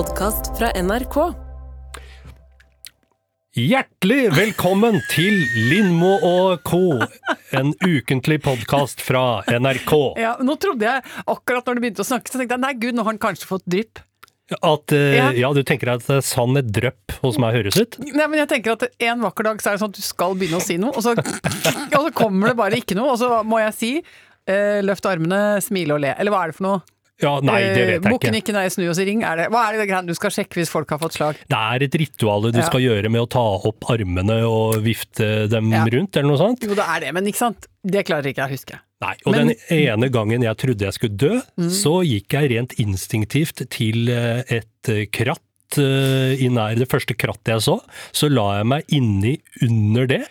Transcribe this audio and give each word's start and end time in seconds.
podkast 0.00 0.46
fra 0.58 0.70
NRK. 0.80 1.16
Hjertelig 3.58 4.30
velkommen 4.32 4.96
til 5.10 5.34
Lindmo 5.68 6.14
og 6.24 6.62
co., 6.64 7.02
en 7.58 7.74
ukentlig 7.84 8.38
podkast 8.46 9.02
fra 9.04 9.42
NRK. 9.50 9.92
Ja, 10.22 10.30
nå 10.40 10.54
trodde 10.62 10.86
jeg, 10.88 11.02
akkurat 11.28 11.66
når 11.68 11.76
du 11.76 11.82
begynte 11.84 12.04
å 12.06 12.08
snakke, 12.08 12.32
så 12.32 12.40
tenkte 12.40 12.56
jeg 12.56 12.62
nei 12.64 12.70
gud, 12.80 12.96
nå 12.96 13.04
har 13.04 13.12
han 13.12 13.20
kanskje 13.20 13.50
fått 13.50 13.66
drypp. 13.68 14.00
At, 14.56 14.94
eh, 14.96 15.18
Ja. 15.18 15.26
ja, 15.36 15.50
du 15.52 15.60
tenker 15.68 15.92
at 15.92 16.06
det 16.06 16.16
er 16.16 16.24
sann 16.24 16.56
et 16.56 16.70
drøpp 16.72 17.18
hos 17.20 17.36
meg 17.42 17.58
høres 17.58 17.76
ut? 17.76 17.98
Nei, 18.00 18.24
men 18.24 18.38
jeg 18.40 18.48
tenker 18.54 18.78
at 18.78 18.86
en 19.10 19.26
vakker 19.26 19.50
dag 19.50 19.60
så 19.60 19.74
er 19.74 19.76
det 19.76 19.82
sånn 19.84 19.92
at 19.92 20.00
du 20.00 20.06
skal 20.06 20.32
begynne 20.34 20.62
å 20.62 20.64
si 20.64 20.78
noe, 20.80 20.96
og 20.96 21.04
så, 21.04 21.12
og 21.12 22.00
så 22.06 22.14
kommer 22.16 22.54
det 22.54 22.56
bare 22.62 22.80
ikke 22.80 22.96
noe, 22.96 23.12
og 23.12 23.20
så 23.20 23.42
må 23.44 23.60
jeg 23.66 23.76
si 23.76 23.92
eh, 24.00 24.80
løft 24.80 25.04
armene, 25.04 25.60
smile 25.60 25.98
og 25.98 26.00
le. 26.06 26.14
Eller 26.16 26.32
hva 26.32 26.46
er 26.46 26.54
det 26.54 26.56
for 26.62 26.70
noe? 26.70 26.80
Ja, 27.22 27.40
nei, 27.44 27.60
det 27.60 27.74
vet 27.74 27.88
jeg 27.90 28.00
ikke. 28.00 28.10
Bukken 28.14 28.34
ikke. 28.40 28.52
nei, 28.56 28.66
snu 28.68 28.88
oss 28.90 28.98
i 28.98 29.04
ring. 29.04 29.22
Er 29.22 29.36
det, 29.36 29.46
hva 29.52 29.66
er 29.68 29.78
det 29.78 29.88
greiene 29.90 30.06
du 30.06 30.14
skal 30.14 30.30
sjekke 30.30 30.54
hvis 30.60 30.70
folk 30.72 30.88
har 30.90 30.98
fått 30.98 31.12
slag? 31.18 31.36
Det 31.48 31.58
er 31.58 31.82
et 31.86 31.94
ritual 32.00 32.50
du 32.50 32.58
Ja. 32.58 32.66
skal 32.66 32.80
gjøre 32.80 33.10
med 33.10 33.20
å 33.20 33.28
ta 33.28 33.40
opp 33.70 33.84
armene 33.90 34.40
og 34.48 34.82
vifte 34.84 35.48
dem 35.48 35.70
Ja. 35.72 35.84
rundt, 35.84 36.16
eller 36.16 36.28
noe 36.28 36.38
sånt. 36.38 36.62
Jo, 36.62 36.74
det 36.74 36.84
er 36.86 37.00
det, 37.00 37.12
men 37.14 37.24
ikke 37.26 37.36
sant? 37.44 37.66
Det 37.84 38.04
klarer 38.06 38.26
ikke 38.32 38.44
jeg 38.44 38.48
å 38.48 38.54
huske. 38.56 38.80
Nei, 39.00 39.14
og 39.24 39.32
Men- 39.32 39.46
den 39.48 39.56
ene 39.70 40.10
gangen 40.12 40.42
jeg 40.42 40.56
trodde 40.58 40.78
jeg 40.84 40.92
skulle 40.92 41.16
dø, 41.16 41.40
så 41.72 42.04
gikk 42.04 42.28
jeg 42.36 42.50
rent 42.52 42.72
instinktivt 42.78 43.68
til 43.70 44.08
eh, 44.10 44.42
et 44.48 44.88
eh, 44.88 45.06
kratt 45.06 45.38
eh, 45.38 45.49
i 45.78 46.48
nær 46.50 46.74
det 46.78 46.88
første 46.90 47.14
krattet 47.14 47.52
jeg 47.54 47.62
så. 47.62 47.76
Så 48.12 48.28
la 48.32 48.58
jeg 48.58 48.66
meg 48.66 48.84
inni 48.96 49.36
under 49.62 50.06
det, 50.10 50.22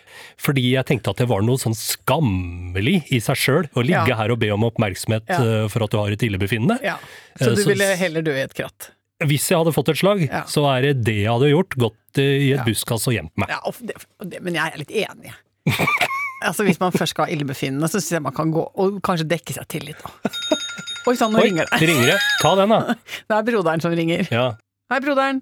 fordi 0.41 0.71
jeg 0.73 0.85
tenkte 0.89 1.09
at 1.13 1.17
det 1.23 1.27
var 1.29 1.41
noe 1.45 1.55
sånn 1.61 1.75
skammelig 1.77 3.03
i 3.13 3.19
seg 3.23 3.35
sjøl 3.39 3.67
å 3.77 3.83
ligge 3.85 4.07
Ja. 4.09 4.15
her 4.19 4.31
og 4.31 4.39
be 4.39 4.49
om 4.51 4.63
oppmerksomhet 4.67 5.23
Ja. 5.29 5.39
eh, 5.39 5.67
for 5.67 5.83
at 5.83 5.91
du 5.91 5.97
har 5.97 6.11
et 6.11 6.19
illebefinnende. 6.23 6.79
Ja. 6.83 6.97
Eh, 7.39 7.45
Så 7.45 7.55
du 7.55 7.63
så- 7.63 7.67
ville 7.69 7.95
heller 7.95 8.21
dø 8.21 8.31
i 8.35 8.41
et 8.43 8.53
kratt? 8.53 8.91
Hvis 9.21 9.49
jeg 9.49 9.57
hadde 9.57 9.73
fått 9.75 9.89
et 9.89 9.97
slag, 9.97 10.29
så 10.47 10.63
er 10.77 10.81
det 10.81 11.03
det 11.03 11.15
jeg 11.23 11.27
hadde 11.31 11.49
gjort. 11.51 11.75
Gått 11.75 12.17
eh, 12.17 12.21
i 12.23 12.51
et 12.53 12.59
Ja. 12.59 12.63
buskas 12.63 13.07
og 13.07 13.13
gjemt 13.13 13.31
meg. 13.35 13.49
Det, 13.85 13.95
det, 14.29 14.41
men 14.41 14.53
jeg 14.55 14.71
er 14.73 14.77
litt 14.77 14.91
enig. 14.91 15.33
altså 16.43 16.63
Hvis 16.65 16.79
man 16.79 16.91
først 16.91 17.09
skal 17.09 17.25
ha 17.25 17.31
illebefinnende, 17.31 17.83
så 17.89 17.99
syns 17.99 18.11
jeg 18.11 18.21
man 18.21 18.33
kan 18.33 18.51
gå 18.51 18.63
og 18.75 19.01
kanskje 19.01 19.27
dekke 19.27 19.53
seg 19.53 19.67
til 19.67 19.81
litt. 19.81 19.97
Da. 20.01 20.29
Oi 21.09 21.15
sann, 21.15 21.31
nå 21.33 21.39
Oi, 21.39 21.49
ringer 21.49 21.65
det 21.79 21.87
ringer 21.89 22.05
det. 22.13 22.19
Ta 22.41 22.55
den, 22.55 22.69
da. 22.69 22.95
Det 23.27 23.35
er 23.35 23.43
broderen 23.51 23.81
som 23.81 23.91
ringer. 23.91 24.27
Ja. 24.31 24.53
Hei, 24.89 24.99
broderen. 25.03 25.41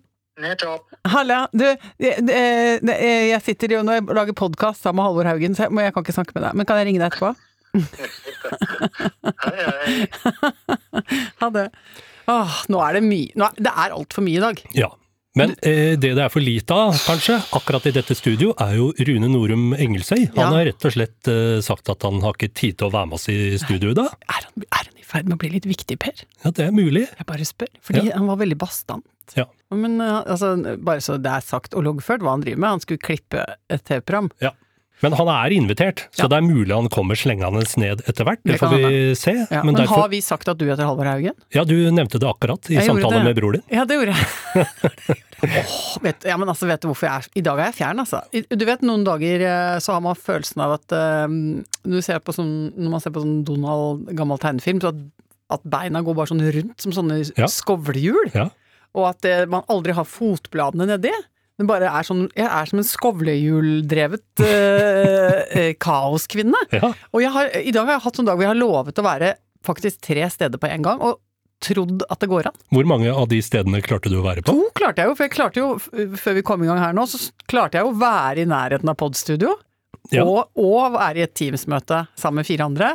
Halla. 1.08 1.48
Du, 1.56 1.64
det, 1.98 2.12
det, 2.28 2.95
jeg 3.31 3.42
sitter 3.45 3.78
jo 3.78 3.84
nå 3.88 3.95
og 4.03 4.12
lager 4.14 4.36
podkast 4.38 4.84
sammen 4.86 5.00
med 5.00 5.08
Halvor 5.08 5.30
Haugen, 5.31 5.56
så 5.58 5.66
jeg, 5.66 5.73
jeg 5.88 5.94
kan 5.95 6.06
ikke 6.06 6.16
snakke 6.17 6.36
med 6.36 6.44
deg. 6.45 6.58
Men 6.59 6.67
kan 6.70 6.78
jeg 6.81 6.90
ringe 6.90 7.02
deg 7.02 7.09
etterpå? 7.09 7.31
Hei, 9.44 9.58
hei. 9.64 9.95
Ha 11.42 11.50
det. 11.53 11.66
Åh, 12.31 12.56
nå 12.73 12.80
er 12.84 12.98
det 12.98 13.02
mye 13.06 13.36
nå 13.40 13.45
er, 13.48 13.59
Det 13.68 13.72
er 13.72 13.94
altfor 13.95 14.23
mye 14.25 14.40
i 14.40 14.44
dag. 14.44 14.62
Ja. 14.75 14.90
Men 15.38 15.53
eh, 15.62 15.94
det 16.02 16.14
det 16.18 16.23
er 16.23 16.31
for 16.34 16.42
lite 16.42 16.73
av, 16.73 16.95
kanskje, 17.06 17.36
akkurat 17.53 17.86
i 17.88 17.94
dette 17.94 18.16
studio, 18.18 18.53
er 18.64 18.73
jo 18.80 18.88
Rune 19.09 19.30
Norum 19.30 19.68
Engelsøy. 19.78 20.23
Han 20.34 20.42
Ja. 20.42 20.48
har 20.56 20.66
rett 20.72 20.88
og 20.90 20.95
slett 20.95 21.30
eh, 21.31 21.59
sagt 21.66 21.92
at 21.94 22.08
han 22.08 22.18
har 22.23 22.34
ikke 22.38 22.50
tid 22.58 22.80
til 22.80 22.90
å 22.90 22.94
være 22.95 23.12
med 23.12 23.20
oss 23.20 23.28
i 23.31 23.38
studio 23.62 23.94
i 23.94 23.98
dag. 24.00 24.09
Er 24.34 24.48
han, 24.50 24.66
er 24.66 24.90
han 24.90 24.97
ferd 25.08 25.30
med 25.30 25.38
å 25.38 25.41
bli 25.44 25.52
litt 25.55 25.67
viktig, 25.69 25.97
Per? 26.03 26.23
Ja, 26.44 26.52
det 26.52 26.67
er 26.67 26.75
mulig. 26.75 27.05
Jeg 27.08 27.27
bare 27.30 27.47
spør. 27.47 27.72
Fordi 27.83 28.09
han 28.11 28.27
var 28.30 28.39
veldig 28.41 28.59
bastant. 28.61 29.08
Ja. 29.36 29.47
Men 29.75 30.00
eh, 30.03 30.22
altså, 30.23 30.53
bare 30.83 31.03
så 31.03 31.17
det 31.19 31.33
er 31.33 31.44
sagt 31.44 31.75
og 31.75 31.86
loggført 31.88 32.23
hva 32.23 32.36
han 32.38 32.45
driver 32.45 32.63
med. 32.63 32.77
Han 32.77 32.83
skulle 32.83 33.03
klippe 33.03 33.44
et 33.72 33.83
TV-program. 33.88 34.31
Ja. 34.44 34.53
Men 35.06 35.14
han 35.14 35.28
er 35.30 35.53
invitert, 35.53 36.08
så 36.09 36.23
Ja. 36.26 36.28
det 36.31 36.38
er 36.40 36.45
mulig 36.48 36.73
han 36.73 36.88
kommer 36.90 37.14
slengende 37.16 37.62
ned 37.78 38.02
etter 38.09 38.26
hvert. 38.26 38.40
Det, 38.44 38.53
Det 38.56 38.59
får 38.59 38.72
vi 38.73 39.16
se. 39.16 39.34
Ja, 39.52 39.62
Men 39.62 39.73
men 39.73 39.76
derfor, 39.84 40.02
har 40.02 40.09
vi 40.09 40.22
sagt 40.26 40.48
at 40.50 40.58
du 40.58 40.66
heter 40.66 40.86
Halvor 40.90 41.06
Haugen? 41.06 41.36
ja, 41.53 41.64
du 41.64 41.76
nevnte 41.92 42.17
det 42.20 42.26
akkurat 42.28 42.70
i 42.72 42.76
Jeg 42.80 42.88
gjorde 42.88 43.02
samtalen 43.06 43.23
med 43.30 43.36
bror 43.38 43.53
din. 43.53 43.64
Ja, 43.70 43.86
det 43.86 43.94
gjorde 44.00 44.16
jeg. 44.16 44.25
oh, 45.44 45.98
vet, 46.02 46.25
ja, 46.25 46.38
men 46.38 46.50
altså, 46.50 46.66
vet 46.70 46.81
du 46.81 46.90
hvorfor 46.90 47.08
jeg 47.08 47.16
er 47.22 47.40
I 47.42 47.45
dag 47.45 47.59
er 47.59 47.70
jeg 47.70 47.78
fjern, 47.78 48.02
altså. 48.02 48.22
Du 48.34 48.66
vet, 48.66 48.81
noen 48.81 49.06
dager 49.06 49.45
eh, 49.45 49.78
så 49.84 49.94
har 49.98 50.02
man 50.02 50.18
følelsen 50.18 50.63
av 50.66 50.78
at 50.80 50.97
uh, 50.97 51.28
sånn, 52.34 52.52
når 52.75 52.90
man 52.96 53.03
ser 53.03 53.14
på 53.14 53.22
sånn 53.22 53.44
Donald, 53.47 54.08
gammel 54.18 54.41
tegnefilm, 54.41 54.81
så 54.81 54.94
at, 54.96 55.03
at 55.59 55.62
beina 55.69 56.02
går 56.02 56.18
bare 56.18 56.31
sånn 56.34 56.41
rundt 56.41 56.81
som 56.81 56.96
sånne 56.96 57.22
Ja. 57.38 57.46
skovlehjul. 57.46 58.31
Ja. 58.34 58.50
Og 58.97 59.12
at 59.12 59.22
det, 59.22 59.35
man 59.52 59.62
aldri 59.69 59.94
har 59.94 60.06
fotbladene 60.09 60.88
nedi. 60.90 61.14
Det 61.57 61.66
bare 61.66 61.90
er 61.90 62.06
sånn 62.06 62.28
Jeg 62.38 62.45
er 62.45 62.69
som 62.69 62.78
en 62.81 62.85
skovlehjuldrevet 62.85 64.44
eh, 64.45 65.40
eh, 65.57 65.72
kaoskvinne. 65.81 66.59
Ja. 66.78 66.91
Og 67.13 67.23
jeg 67.23 67.31
har, 67.34 67.50
i 67.57 67.72
dag 67.73 67.88
har 67.88 67.97
jeg 67.97 68.03
hatt 68.06 68.19
sånn 68.19 68.28
dag 68.28 68.38
hvor 68.38 68.45
jeg 68.45 68.51
har 68.53 68.59
lovet 68.59 69.00
å 69.01 69.06
være 69.07 69.31
faktisk 69.66 70.01
tre 70.06 70.28
steder 70.31 70.62
på 70.62 70.69
en 70.69 70.84
gang, 70.85 71.01
og 71.03 71.17
trodd 71.63 72.03
at 72.13 72.22
det 72.22 72.28
går 72.29 72.51
an. 72.51 72.57
Hvor 72.69 72.85
mange 72.88 73.09
av 73.09 73.25
de 73.31 73.40
stedene 73.41 73.79
klarte 73.81 74.12
du 74.13 74.19
å 74.19 74.25
være 74.25 74.44
på? 74.46 74.53
To 74.53 74.67
klarte 74.78 75.01
jeg 75.01 75.09
jo, 75.09 75.16
for 75.17 75.25
jeg 75.25 75.34
klarte 75.34 75.63
jo, 75.63 75.69
før 76.22 76.35
vi 76.38 76.44
kom 76.46 76.62
i 76.63 76.67
gang 76.69 76.78
her 76.84 76.94
nå, 76.96 77.07
så 77.09 77.17
klarte 77.50 77.79
jeg 77.79 77.88
jo 77.88 77.96
å 77.96 77.97
være 77.97 78.44
i 78.46 78.50
nærheten 78.51 78.91
av 78.94 79.00
podstudio, 79.01 79.56
Ja. 80.13 80.23
og, 80.23 80.53
og 80.62 80.94
være 80.94 81.19
i 81.19 81.25
et 81.25 81.34
Teams-møte 81.35 82.03
sammen 82.16 82.44
med 82.44 82.47
fire 82.47 82.67
andre. 82.69 82.91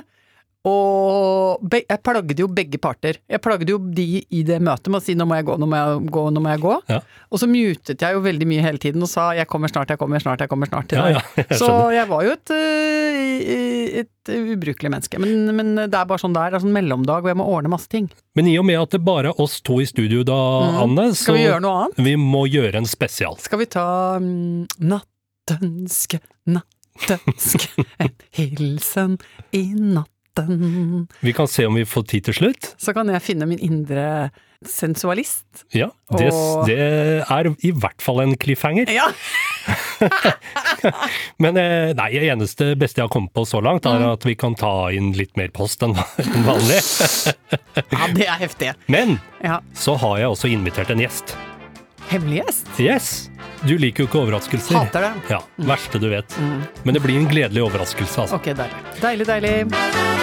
Og 0.69 1.73
jeg 1.75 1.99
plagde 2.07 2.37
jo 2.39 2.47
begge 2.47 2.79
parter. 2.79 3.17
Jeg 3.31 3.41
plagde 3.43 3.67
jo 3.73 3.81
de 3.83 4.23
i 4.31 4.43
det 4.47 4.61
møtet 4.63 4.93
med 4.93 5.01
å 5.01 5.03
si 5.03 5.15
'nå 5.19 5.27
må 5.27 5.35
jeg 5.41 5.47
gå, 5.49 5.57
nå 5.59 5.67
må 5.67 5.75
jeg 5.81 6.11
gå', 6.15 6.27
nå 6.31 6.43
må 6.45 6.53
jeg 6.53 6.61
gå. 6.63 6.75
Ja. 6.89 7.01
Og 7.33 7.41
så 7.43 7.49
mutet 7.51 7.99
jeg 8.01 8.15
jo 8.15 8.21
veldig 8.23 8.47
mye 8.47 8.63
hele 8.63 8.79
tiden 8.79 9.03
og 9.03 9.09
sa 9.11 9.33
'jeg 9.35 9.49
kommer 9.51 9.67
snart, 9.73 9.91
jeg 9.91 9.99
kommer 9.99 10.23
snart, 10.23 10.39
jeg 10.39 10.49
kommer 10.49 10.67
snart' 10.71 10.87
til 10.89 10.99
Ja, 10.99 11.09
ja, 11.19 11.23
jeg 11.37 11.59
så 11.59 11.91
jeg 11.91 12.07
var 12.09 12.23
jo 12.23 12.31
et, 12.31 12.51
øh, 12.55 14.01
et 14.03 14.29
ubrukelig 14.55 14.91
menneske. 14.91 15.19
Men, 15.19 15.51
men 15.57 15.75
det 15.91 15.95
er 15.99 16.07
bare 16.07 16.23
sånn 16.23 16.33
det 16.33 16.43
er. 16.47 16.51
Det 16.51 16.61
er 16.61 16.67
sånn 16.67 16.77
mellomdag 16.79 17.23
hvor 17.23 17.31
jeg 17.35 17.37
må 17.43 17.47
ordne 17.49 17.69
masse 17.75 17.89
ting. 17.91 18.09
Men 18.37 18.47
i 18.47 18.57
og 18.59 18.65
med 18.65 18.79
at 18.81 18.91
det 18.95 19.03
bare 19.05 19.33
er 19.35 19.41
oss 19.43 19.61
to 19.61 19.81
i 19.83 19.85
studio 19.85 20.23
da, 20.23 20.39
Anne, 20.83 21.11
så 21.11 21.23
Mm. 21.23 21.25
Skal 21.25 21.35
vi 21.35 21.45
gjøre 21.47 21.61
noe 21.63 21.75
annet? 21.83 21.99
vi 21.99 22.15
må 22.17 22.47
gjøre 22.47 22.77
en 22.77 22.87
spesial. 22.87 23.37
Skal 23.39 23.59
vi 23.59 23.67
ta 23.67 24.17
um, 24.17 24.67
Nattønske, 24.79 26.21
nattønske, 26.47 27.85
en 27.99 28.15
hilsen 28.39 29.19
i 29.53 29.65
natten. 30.39 31.09
Vi 31.21 31.33
kan 31.33 31.49
se 31.49 31.67
om 31.67 31.75
vi 31.75 31.85
får 31.85 32.07
tid 32.09 32.25
til 32.25 32.35
slutt. 32.35 32.75
Så 32.79 32.93
kan 32.95 33.09
jeg 33.09 33.23
finne 33.23 33.47
min 33.47 33.59
indre 33.63 34.31
sensualist. 34.65 35.65
Ja, 35.75 35.89
det, 36.17 36.29
Og- 36.33 36.67
det 36.67 36.79
er 36.79 37.49
i 37.67 37.73
hvert 37.73 38.01
fall 38.01 38.21
en 38.23 38.37
cliffhanger. 38.37 38.87
Ja! 38.89 39.09
Men 41.43 41.57
eh, 41.57 41.93
nei, 41.95 42.09
det 42.15 42.29
eneste 42.31 42.73
beste 42.79 43.01
jeg 43.01 43.07
har 43.09 43.13
kommet 43.13 43.33
på 43.35 43.45
så 43.47 43.61
langt, 43.63 43.83
Mm. 43.85 44.03
er 44.03 44.13
at 44.13 44.25
vi 44.25 44.35
kan 44.39 44.55
ta 44.55 44.91
inn 44.95 45.13
litt 45.13 45.37
mer 45.37 45.49
post 45.49 45.83
enn 45.83 45.95
vanlig. 46.47 46.79
ja, 47.93 48.07
det 48.15 48.27
er 48.29 48.39
heftig. 48.41 48.73
Men 48.89 49.19
Ja. 49.43 49.61
så 49.75 49.97
har 49.99 50.19
jeg 50.19 50.29
også 50.31 50.49
invitert 50.53 50.91
en 50.91 50.99
gjest. 51.03 51.37
Hemmelig 52.11 52.43
gjest. 52.45 52.67
Yes! 52.79 53.29
Du 53.67 53.77
liker 53.79 54.03
jo 54.05 54.09
ikke 54.09 54.23
overraskelser. 54.27 54.75
Hater 54.79 55.01
det. 55.07 55.13
Ja, 55.31 55.39
verste 55.59 55.99
du 56.03 56.09
vet. 56.11 56.35
Men 56.85 56.95
det 56.95 57.03
blir 57.03 57.17
en 57.19 57.29
gledelig 57.31 57.63
overraskelse, 57.63 58.25
altså. 58.27 58.37
Ok, 58.39 58.51
deilig. 58.59 59.01
Deilig, 59.01 59.27
deilig. 59.27 60.22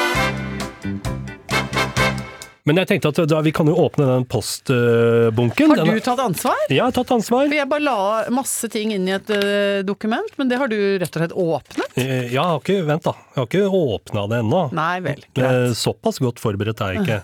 Men 2.70 2.78
jeg 2.84 2.90
tenkte 2.92 3.10
at 3.10 3.20
da, 3.32 3.40
vi 3.42 3.50
kan 3.56 3.66
jo 3.66 3.74
åpne 3.82 4.06
den 4.06 4.26
postbunken. 4.30 5.72
Har 5.74 5.90
du 5.90 6.04
tatt 6.06 6.20
ansvar? 6.22 6.60
Jeg 6.70 6.84
har 6.84 6.94
tatt 6.94 7.10
ansvar. 7.16 7.48
For 7.50 7.58
jeg 7.58 7.70
bare 7.72 7.82
la 7.86 7.96
masse 8.36 8.70
ting 8.72 8.92
inn 8.94 9.08
i 9.10 9.16
et 9.16 9.32
øh, 9.34 9.80
dokument, 9.88 10.30
men 10.38 10.52
det 10.52 10.60
har 10.62 10.70
du 10.70 10.78
rett 11.02 11.10
og 11.10 11.24
slett 11.24 11.34
åpnet? 11.34 11.98
Ja, 11.98 12.20
Jeg 12.30 12.44
har 12.46 12.60
ikke, 12.62 12.78
vent 12.88 13.08
da, 13.08 13.16
jeg 13.34 13.40
har 13.42 13.50
ikke 13.50 13.64
åpna 13.80 14.26
det 14.32 14.42
ennå. 14.44 14.62
Nei 14.78 15.00
vel, 15.06 15.24
Eh, 15.30 15.34
greit. 15.42 15.78
Såpass 15.80 16.20
godt 16.22 16.40
forberedt 16.44 16.82
er 16.86 16.94
jeg 16.94 17.04
ikke. 17.08 17.20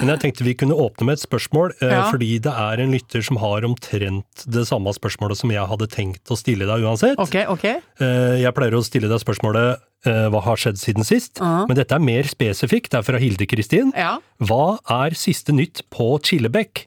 Men 0.00 0.12
jeg 0.12 0.20
tenkte 0.22 0.44
vi 0.46 0.54
kunne 0.60 0.76
åpne 0.76 1.06
med 1.08 1.18
et 1.18 1.24
spørsmål, 1.24 1.72
eh, 1.80 1.90
Ja. 1.90 2.02
fordi 2.12 2.38
det 2.44 2.52
er 2.52 2.80
en 2.84 2.92
lytter 2.92 3.22
som 3.24 3.36
har 3.40 3.64
omtrent 3.64 4.44
det 4.46 4.66
samme 4.68 4.92
spørsmålet 4.94 5.36
som 5.40 5.50
jeg 5.50 5.66
hadde 5.66 5.88
tenkt 5.88 6.30
å 6.30 6.36
stille 6.38 6.66
deg 6.68 6.84
uansett. 6.84 7.18
Ok, 7.18 7.34
ok. 7.48 7.64
Eh, 7.64 8.40
Jeg 8.44 8.54
pleier 8.54 8.76
å 8.78 8.84
stille 8.84 9.08
deg 9.08 9.18
spørsmålet 9.22 9.74
eh, 9.74 9.82
hva 10.04 10.40
har 10.44 10.56
skjedd 10.60 10.76
siden 10.80 11.04
sist, 11.06 11.38
Ja. 11.40 11.64
men 11.68 11.76
dette 11.78 11.94
er 11.96 12.02
mer 12.04 12.22
spesifikt, 12.28 12.90
det 12.92 12.98
er 13.00 13.06
fra 13.06 13.18
Hilde 13.22 13.46
Kristin. 13.48 13.92
Ja. 13.96 14.18
Hva 14.44 14.78
er 14.90 15.14
siste 15.16 15.52
nytt 15.56 15.82
på 15.90 16.18
Killebekk? 16.22 16.84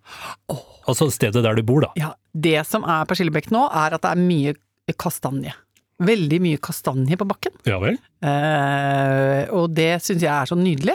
Altså 0.87 1.09
stedet 1.11 1.41
der 1.43 1.55
du 1.57 1.63
bor, 1.67 1.81
da. 1.81 1.91
ja. 1.99 2.13
Det 2.37 2.59
som 2.69 2.83
er 2.85 3.07
på 3.09 3.15
Chillebekk 3.17 3.49
nå, 3.51 3.63
er 3.73 3.95
at 3.97 4.03
det 4.05 4.11
er 4.13 4.21
mye 4.21 4.53
kastanje. 5.01 5.51
Veldig 6.05 6.37
mye 6.43 6.59
kastanje 6.61 7.17
på 7.17 7.25
bakken. 7.25 7.55
Ja 7.65 7.79
vel? 7.81 7.97
Eh, 8.21 9.47
og 9.57 9.71
det 9.73 9.95
syns 10.05 10.21
jeg 10.21 10.29
er 10.33 10.45
så 10.49 10.57
nydelig. 10.59 10.93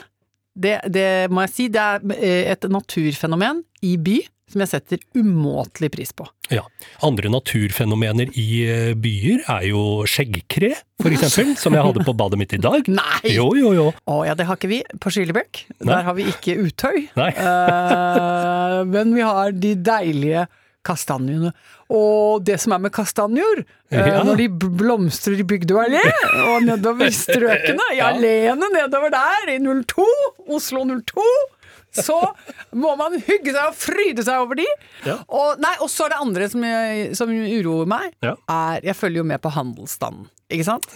Det, 0.54 0.76
det 0.92 1.08
må 1.32 1.42
jeg 1.46 1.52
si, 1.54 1.66
det 1.72 1.80
er 1.82 2.04
eh, 2.14 2.52
et 2.52 2.66
naturfenomen 2.70 3.62
i 3.88 3.96
by 3.98 4.18
som 4.52 4.62
jeg 4.64 4.70
setter 4.70 5.02
umåtelig 5.18 5.90
pris 5.94 6.12
på. 6.16 6.26
Ja. 6.52 6.62
Andre 7.04 7.30
naturfenomener 7.32 8.30
i 8.38 8.46
eh, 8.68 8.92
byer 8.94 9.42
er 9.48 9.66
jo 9.70 9.82
skjeggkre, 10.08 10.74
for 11.02 11.10
eksempel, 11.14 11.54
som 11.62 11.74
jeg 11.76 11.84
hadde 11.88 12.04
på 12.06 12.14
badet 12.16 12.38
mitt 12.40 12.52
i 12.56 12.60
dag. 12.62 12.86
Nei! 12.92 13.20
Jo, 13.34 13.50
jo, 13.58 13.72
jo. 13.76 13.86
Å 14.06 14.22
ja, 14.28 14.36
det 14.38 14.46
har 14.48 14.60
ikke 14.60 14.70
vi 14.72 14.82
på 15.00 15.12
Skillebekk. 15.14 15.64
Der 15.82 16.04
har 16.06 16.16
vi 16.18 16.28
ikke 16.30 16.58
utøy. 16.68 17.06
Nei. 17.20 17.30
uh, 17.40 18.82
men 18.88 19.14
vi 19.16 19.24
har 19.24 19.52
de 19.56 19.74
deilige 19.80 20.46
kastanjene. 20.82 21.52
Og 21.94 22.42
det 22.42 22.56
som 22.58 22.72
er 22.74 22.80
med 22.82 22.92
kastanjer, 22.94 23.60
eh, 23.92 24.08
Ja. 24.08 24.22
når 24.26 24.40
de 24.40 24.48
blomstrer 24.82 25.38
i 25.38 25.44
Bygdø 25.46 25.76
allé, 25.78 26.00
og 26.50 26.64
nedover 26.66 27.12
strøkene, 27.14 27.84
i 27.94 27.98
Ja. 28.00 28.08
alleene 28.10 28.66
nedover 28.74 29.12
der, 29.14 29.52
i 29.54 29.58
02, 29.62 30.06
Oslo 30.48 30.82
02, 30.88 31.26
så 31.92 32.18
må 32.72 32.94
man 32.96 33.18
hygge 33.20 33.52
seg 33.52 33.62
og 33.68 33.76
fryde 33.76 34.24
seg 34.24 34.40
over 34.44 34.58
de. 34.58 34.66
Ja. 35.06 35.18
Og, 35.28 35.58
nei, 35.62 35.74
og 35.84 35.90
så 35.92 36.06
er 36.06 36.14
det 36.14 36.20
andre 36.24 36.48
som, 36.52 36.64
jeg, 36.64 37.10
som 37.18 37.32
uroer 37.32 37.88
meg, 37.90 38.12
Ja. 38.24 38.36
er 38.48 38.80
Jeg 38.90 38.96
følger 38.96 39.22
jo 39.22 39.24
med 39.28 39.40
på 39.44 39.50
handelsstanden, 39.52 40.28
ikke 40.52 40.64
sant? 40.66 40.86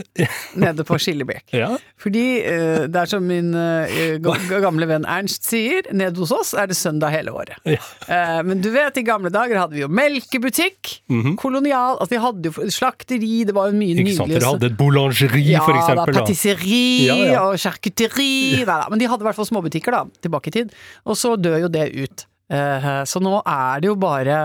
Nede 0.56 0.84
på 0.88 0.98
Skillebekk. 1.00 1.44
Ja. 1.56 1.68
Fordi 2.00 2.24
uh, 2.44 2.86
det 2.88 3.00
er 3.02 3.10
som 3.10 3.24
min 3.26 3.52
ga- 3.52 4.60
gamle 4.62 4.88
venn 4.88 5.04
Ernst 5.08 5.46
sier, 5.48 5.86
nede 5.96 6.16
hos 6.20 6.32
oss 6.34 6.52
er 6.56 6.66
det 6.70 6.76
søndag 6.76 7.12
hele 7.14 7.32
året. 7.36 7.56
Ja. 7.68 7.80
Eh, 8.08 8.40
men 8.46 8.60
du 8.64 8.68
vet, 8.74 8.96
i 9.00 9.04
gamle 9.06 9.30
dager 9.32 9.58
hadde 9.60 9.76
vi 9.76 9.82
jo 9.84 9.88
melkebutikk, 9.92 10.96
kolonial, 11.40 11.96
altså 12.00 12.14
De 12.16 12.20
hadde 12.22 12.50
jo 12.50 12.68
slakteri, 12.72 13.44
det 13.48 13.54
var 13.56 13.70
jo 13.72 13.76
mye 13.78 13.94
nydelig 13.96 14.14
Ikke 14.14 14.18
sant, 14.20 14.32
dere 14.34 14.50
hadde 14.52 14.70
et 14.72 14.76
boulangeri, 14.78 15.42
ja, 15.52 15.62
for 15.64 15.76
eksempel. 15.78 16.12
Da. 16.16 16.24
patisserie 16.24 17.38
og 17.40 17.56
charcuterie. 17.60 18.64
Men 18.90 19.00
de 19.02 19.08
hadde 19.10 19.24
i 19.24 19.28
hvert 19.28 19.38
fall 19.38 19.48
småbutikker 19.48 19.94
da, 19.94 20.04
tilbake 20.24 20.52
i 20.52 20.56
tid. 20.60 20.74
Og 21.06 21.18
så 21.18 21.34
dør 21.40 21.66
jo 21.66 21.72
det 21.72 21.90
ut. 21.96 22.26
Eh, 22.46 22.90
så 23.10 23.22
nå 23.22 23.40
er 23.42 23.82
det 23.82 23.88
jo 23.88 23.96
bare 23.98 24.36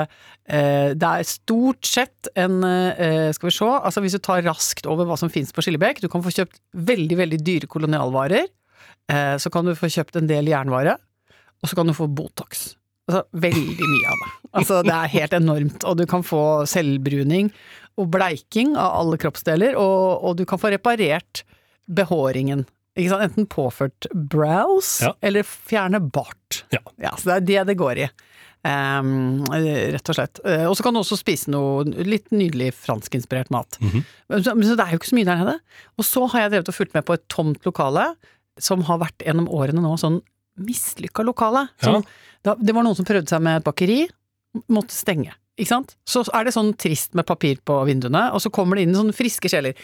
eh, 0.49 0.97
Det 0.97 1.05
er 1.05 1.27
stort 1.29 1.85
sett 1.85 2.31
en 2.33 2.63
eh, 2.65 3.27
Skal 3.37 3.51
vi 3.51 3.53
se, 3.53 3.67
altså 3.69 4.01
hvis 4.01 4.15
du 4.17 4.23
tar 4.25 4.41
raskt 4.47 4.89
over 4.89 5.05
hva 5.05 5.19
som 5.21 5.29
finnes 5.29 5.53
på 5.53 5.61
Skillebekk, 5.61 6.01
du 6.01 6.09
kan 6.09 6.23
få 6.25 6.33
kjøpt 6.33 6.57
veldig, 6.73 7.19
veldig 7.21 7.39
dyre 7.45 7.69
kolonialvarer. 7.69 8.49
Så 9.11 9.49
kan 9.51 9.65
du 9.67 9.73
få 9.75 9.89
kjøpt 9.91 10.15
en 10.15 10.27
del 10.29 10.47
jernvare, 10.47 10.93
og 11.59 11.67
så 11.67 11.75
kan 11.75 11.89
du 11.89 11.91
få 11.91 12.05
Botox. 12.07 12.69
Altså, 13.09 13.25
veldig 13.43 13.87
mye 13.89 14.07
av 14.07 14.21
det. 14.21 14.29
Altså, 14.61 14.77
det 14.87 14.93
er 14.95 15.11
helt 15.17 15.33
enormt. 15.35 15.85
Og 15.89 15.97
du 15.99 16.05
kan 16.07 16.23
få 16.23 16.43
selvbruning 16.69 17.49
og 17.99 18.07
bleiking 18.13 18.77
av 18.79 19.01
alle 19.01 19.19
kroppsdeler, 19.19 19.75
og, 19.75 20.23
og 20.23 20.37
du 20.39 20.45
kan 20.47 20.61
få 20.61 20.71
reparert 20.71 21.43
behåringen. 21.91 22.63
Enten 22.99 23.45
påført 23.47 24.07
brows, 24.13 24.99
Ja. 25.01 25.13
eller 25.21 25.43
fjerne 25.47 25.99
bart. 26.11 26.63
Ja. 26.71 27.15
så 27.17 27.23
det 27.29 27.35
er 27.37 27.45
det 27.47 27.67
det 27.71 27.77
går 27.79 27.97
i. 28.03 28.09
Um, 28.63 29.41
rett 29.49 30.09
og 30.11 30.15
slett. 30.17 30.39
Uh, 30.45 30.67
og 30.69 30.75
så 30.77 30.83
kan 30.85 30.93
du 30.93 30.99
også 30.99 31.17
spise 31.17 31.49
noe 31.49 31.81
litt 32.05 32.27
nydelig 32.35 32.73
franskinspirert 32.77 33.49
mat. 33.49 33.77
Mhm. 33.81 34.03
Men 34.29 34.43
så, 34.43 34.53
så 34.53 34.75
det 34.77 34.85
er 34.85 34.91
jo 34.93 34.99
ikke 34.99 35.09
så 35.09 35.17
mye 35.17 35.25
der 35.31 35.39
nede. 35.41 35.55
Og 35.97 36.05
så 36.05 36.25
har 36.29 36.43
jeg 36.43 36.51
drevet 36.53 36.69
og 36.69 36.75
fulgt 36.77 36.93
med 36.93 37.05
på 37.07 37.15
et 37.17 37.23
tomt 37.31 37.65
lokale, 37.65 38.09
som 38.61 38.83
har 38.85 38.99
vært 39.01 39.23
gjennom 39.25 39.47
årene 39.49 39.81
nå 39.81 39.95
sånn 39.97 40.19
mislykka 40.61 41.23
lokale. 41.25 41.69
Som, 41.81 42.03
da, 42.45 42.53
det 42.59 42.75
var 42.75 42.83
noen 42.85 42.95
som 42.99 43.07
prøvde 43.07 43.31
seg 43.31 43.41
med 43.41 43.61
et 43.61 43.65
bakeri, 43.65 44.01
måtte 44.69 44.93
stenge. 44.93 45.33
Ikke 45.59 45.69
sant? 45.73 45.95
Så 46.07 46.23
er 46.33 46.47
det 46.47 46.53
sånn 46.55 46.71
trist 46.79 47.15
med 47.17 47.27
papir 47.27 47.59
på 47.67 47.75
vinduene, 47.87 48.29
og 48.31 48.39
så 48.43 48.51
kommer 48.53 48.79
det 48.79 48.85
inn 48.87 48.95
sånne 48.95 49.15
friske 49.15 49.51
sjeler. 49.51 49.75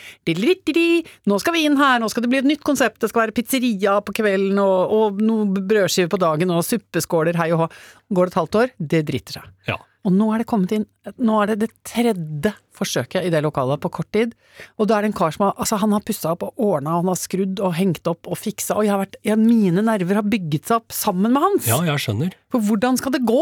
Nå 1.28 1.40
skal 1.44 1.58
vi 1.58 1.66
inn 1.68 1.76
her, 1.80 2.00
nå 2.02 2.08
skal 2.12 2.24
det 2.24 2.32
bli 2.32 2.40
et 2.40 2.48
nytt 2.48 2.64
konsept, 2.66 3.02
det 3.04 3.12
skal 3.12 3.26
være 3.26 3.36
pizzeria 3.36 3.98
på 4.02 4.16
kvelden, 4.16 4.62
og, 4.64 4.96
og 4.96 5.22
noe 5.22 5.46
brødskiver 5.58 6.14
på 6.14 6.22
dagen, 6.24 6.54
og 6.56 6.66
suppeskåler, 6.66 7.38
hei 7.42 7.52
og 7.56 7.66
hå. 7.66 7.70
Går 8.16 8.30
det 8.30 8.34
et 8.34 8.42
halvt 8.42 8.60
år? 8.62 8.74
Det 8.96 9.04
driter 9.12 9.40
seg. 9.42 9.54
Ja. 9.68 9.78
Og 10.08 10.14
nå 10.16 10.30
er 10.32 10.40
det 10.40 10.48
kommet 10.48 10.72
inn 10.72 10.86
Nå 11.20 11.36
er 11.42 11.50
det 11.52 11.58
det 11.66 11.70
tredje 11.88 12.54
forsøket 12.78 13.26
i 13.28 13.32
det 13.34 13.42
lokalet 13.44 13.82
på 13.84 13.90
kort 13.92 14.10
tid. 14.16 14.36
Og 14.80 14.88
da 14.88 14.98
er 14.98 15.04
det 15.04 15.12
en 15.12 15.18
kar 15.18 15.34
som 15.36 15.48
har 15.48 15.58
Altså, 15.60 15.80
han 15.82 15.96
har 15.96 16.04
pussa 16.08 16.32
opp 16.36 16.46
og 16.48 16.62
ordna, 16.64 16.98
han 17.02 17.12
har 17.12 17.20
skrudd 17.20 17.60
og 17.60 17.76
hengt 17.76 18.08
opp 18.08 18.30
og 18.30 18.40
fiksa, 18.40 18.78
og 18.78 18.86
jeg 18.86 18.94
har 18.94 19.02
vært 19.04 19.18
jeg, 19.26 19.40
Mine 19.42 19.84
nerver 19.84 20.22
har 20.22 20.28
bygget 20.28 20.70
seg 20.70 20.80
opp 20.80 20.96
sammen 20.96 21.34
med 21.34 21.44
hans. 21.44 21.68
ja, 21.68 21.82
jeg 21.90 22.06
skjønner. 22.06 22.38
For 22.54 22.64
hvordan 22.64 23.00
skal 23.02 23.18
det 23.18 23.26
gå? 23.28 23.42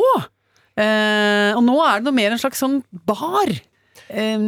Eh, 0.78 1.52
og 1.56 1.64
nå 1.64 1.76
er 1.88 2.00
det 2.02 2.08
noe 2.10 2.18
mer 2.18 2.32
en 2.36 2.42
slags 2.42 2.60
sånn 2.64 2.82
bar. 3.08 3.52
Eh, 4.10 4.40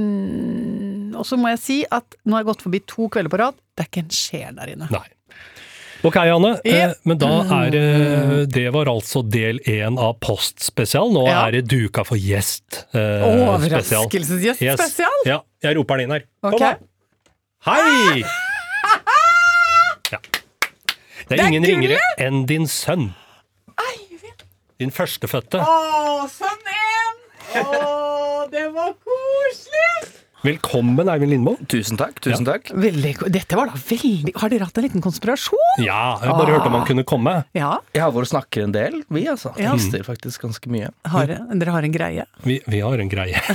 og 1.17 1.23
så 1.25 1.37
må 1.39 1.49
jeg 1.55 1.61
si 1.63 1.77
at 1.89 2.17
nå 2.25 2.35
har 2.35 2.43
jeg 2.43 2.49
gått 2.51 2.65
forbi 2.67 2.81
to 2.85 3.07
kvelder 3.13 3.31
på 3.33 3.39
rad, 3.41 3.55
det 3.77 3.85
er 3.85 3.89
ikke 3.91 4.03
en 4.05 4.17
sjel 4.17 4.57
der 4.59 4.73
inne. 4.75 4.89
Nei. 4.93 5.05
Ok, 6.05 6.15
Anne. 6.21 6.51
Eh, 6.67 6.91
men 7.09 7.17
da 7.17 7.29
er 7.65 7.71
det 7.73 8.49
Det 8.53 8.67
var 8.71 8.85
altså 8.85 9.23
del 9.25 9.57
én 9.65 9.97
av 9.97 10.19
Postspesial. 10.21 11.09
Nå 11.11 11.23
Ja. 11.25 11.47
er 11.47 11.51
det 11.57 11.63
duka 11.67 12.03
for 12.05 12.15
gjest. 12.21 12.83
Eh. 12.93 13.25
Overraskelsesgjest 13.25 14.61
spesial! 14.61 15.17
Ja, 15.25 15.39
jeg 15.63 15.75
roper 15.79 15.97
den 15.97 16.05
inn 16.05 16.11
her. 16.19 16.23
Kom 16.43 16.53
Ok. 16.53 16.59
da. 16.59 16.75
Hei! 17.65 18.21
Ja. 20.11 20.19
Det 21.27 21.39
er 21.39 21.47
ingen 21.49 21.65
ringere 21.65 21.97
enn 22.19 22.45
din 22.45 22.67
sønn. 22.69 23.09
Din 24.77 24.91
førstefødte. 24.93 25.57
Å, 25.57 26.27
sånn 26.29 26.67
en! 26.69 27.15
Å, 27.63 28.43
det 28.51 28.67
var 28.75 28.91
koselig! 29.01 30.11
Velkommen, 30.45 31.09
Eivind 31.09 31.33
Lindmo. 31.33 31.55
Tusen 31.65 31.97
takk. 31.97 32.19
tusen 32.21 32.45
takk. 32.45 32.69
Veldig, 32.77 33.15
dette 33.33 33.57
var 33.57 33.71
da 33.71 33.79
veldig 33.81 34.35
Har 34.37 34.53
dere 34.53 34.67
hatt 34.69 34.77
en 34.77 34.85
liten 34.85 35.01
konspirasjon? 35.01 35.81
Ja, 35.81 36.19
jeg 36.21 36.29
bare 36.37 36.53
hørt 36.53 36.67
om 36.69 36.77
han 36.77 36.85
kunne 36.85 37.07
komme. 37.09 37.33
Ja. 37.57 37.71
Jeg 37.97 38.05
har 38.05 38.13
vært 38.13 38.29
og 38.29 38.31
snakker 38.35 38.67
en 38.67 38.75
del, 38.75 38.99
vi 39.09 39.25
altså. 39.33 39.55
Ja. 39.57 39.73
Mister 39.73 40.05
faktisk 40.05 40.45
ganske 40.45 40.69
mye. 40.69 40.93
Har, 41.09 41.33
dere 41.33 41.73
har 41.73 41.89
en 41.89 41.97
greie? 41.97 42.27
Vi, 42.45 42.59
vi 42.69 42.83
har 42.85 43.01
en 43.01 43.13
greie. 43.13 43.41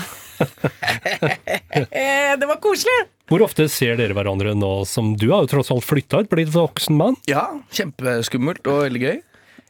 Eh, 1.73 2.33
det 2.35 2.47
var 2.49 2.57
koselig! 2.59 3.05
Hvor 3.31 3.45
ofte 3.45 3.69
ser 3.71 3.95
dere 4.01 4.17
hverandre 4.17 4.57
nå 4.59 4.71
som 4.89 5.13
Du 5.21 5.29
har 5.31 5.45
jo 5.45 5.51
tross 5.53 5.71
alt 5.71 5.87
flytta 5.87 6.25
ut, 6.25 6.31
blitt 6.33 6.51
voksen 6.51 6.97
mann. 6.99 7.15
Ja, 7.31 7.45
kjempeskummelt 7.71 8.67
og 8.67 8.81
veldig 8.89 9.03
gøy. 9.05 9.21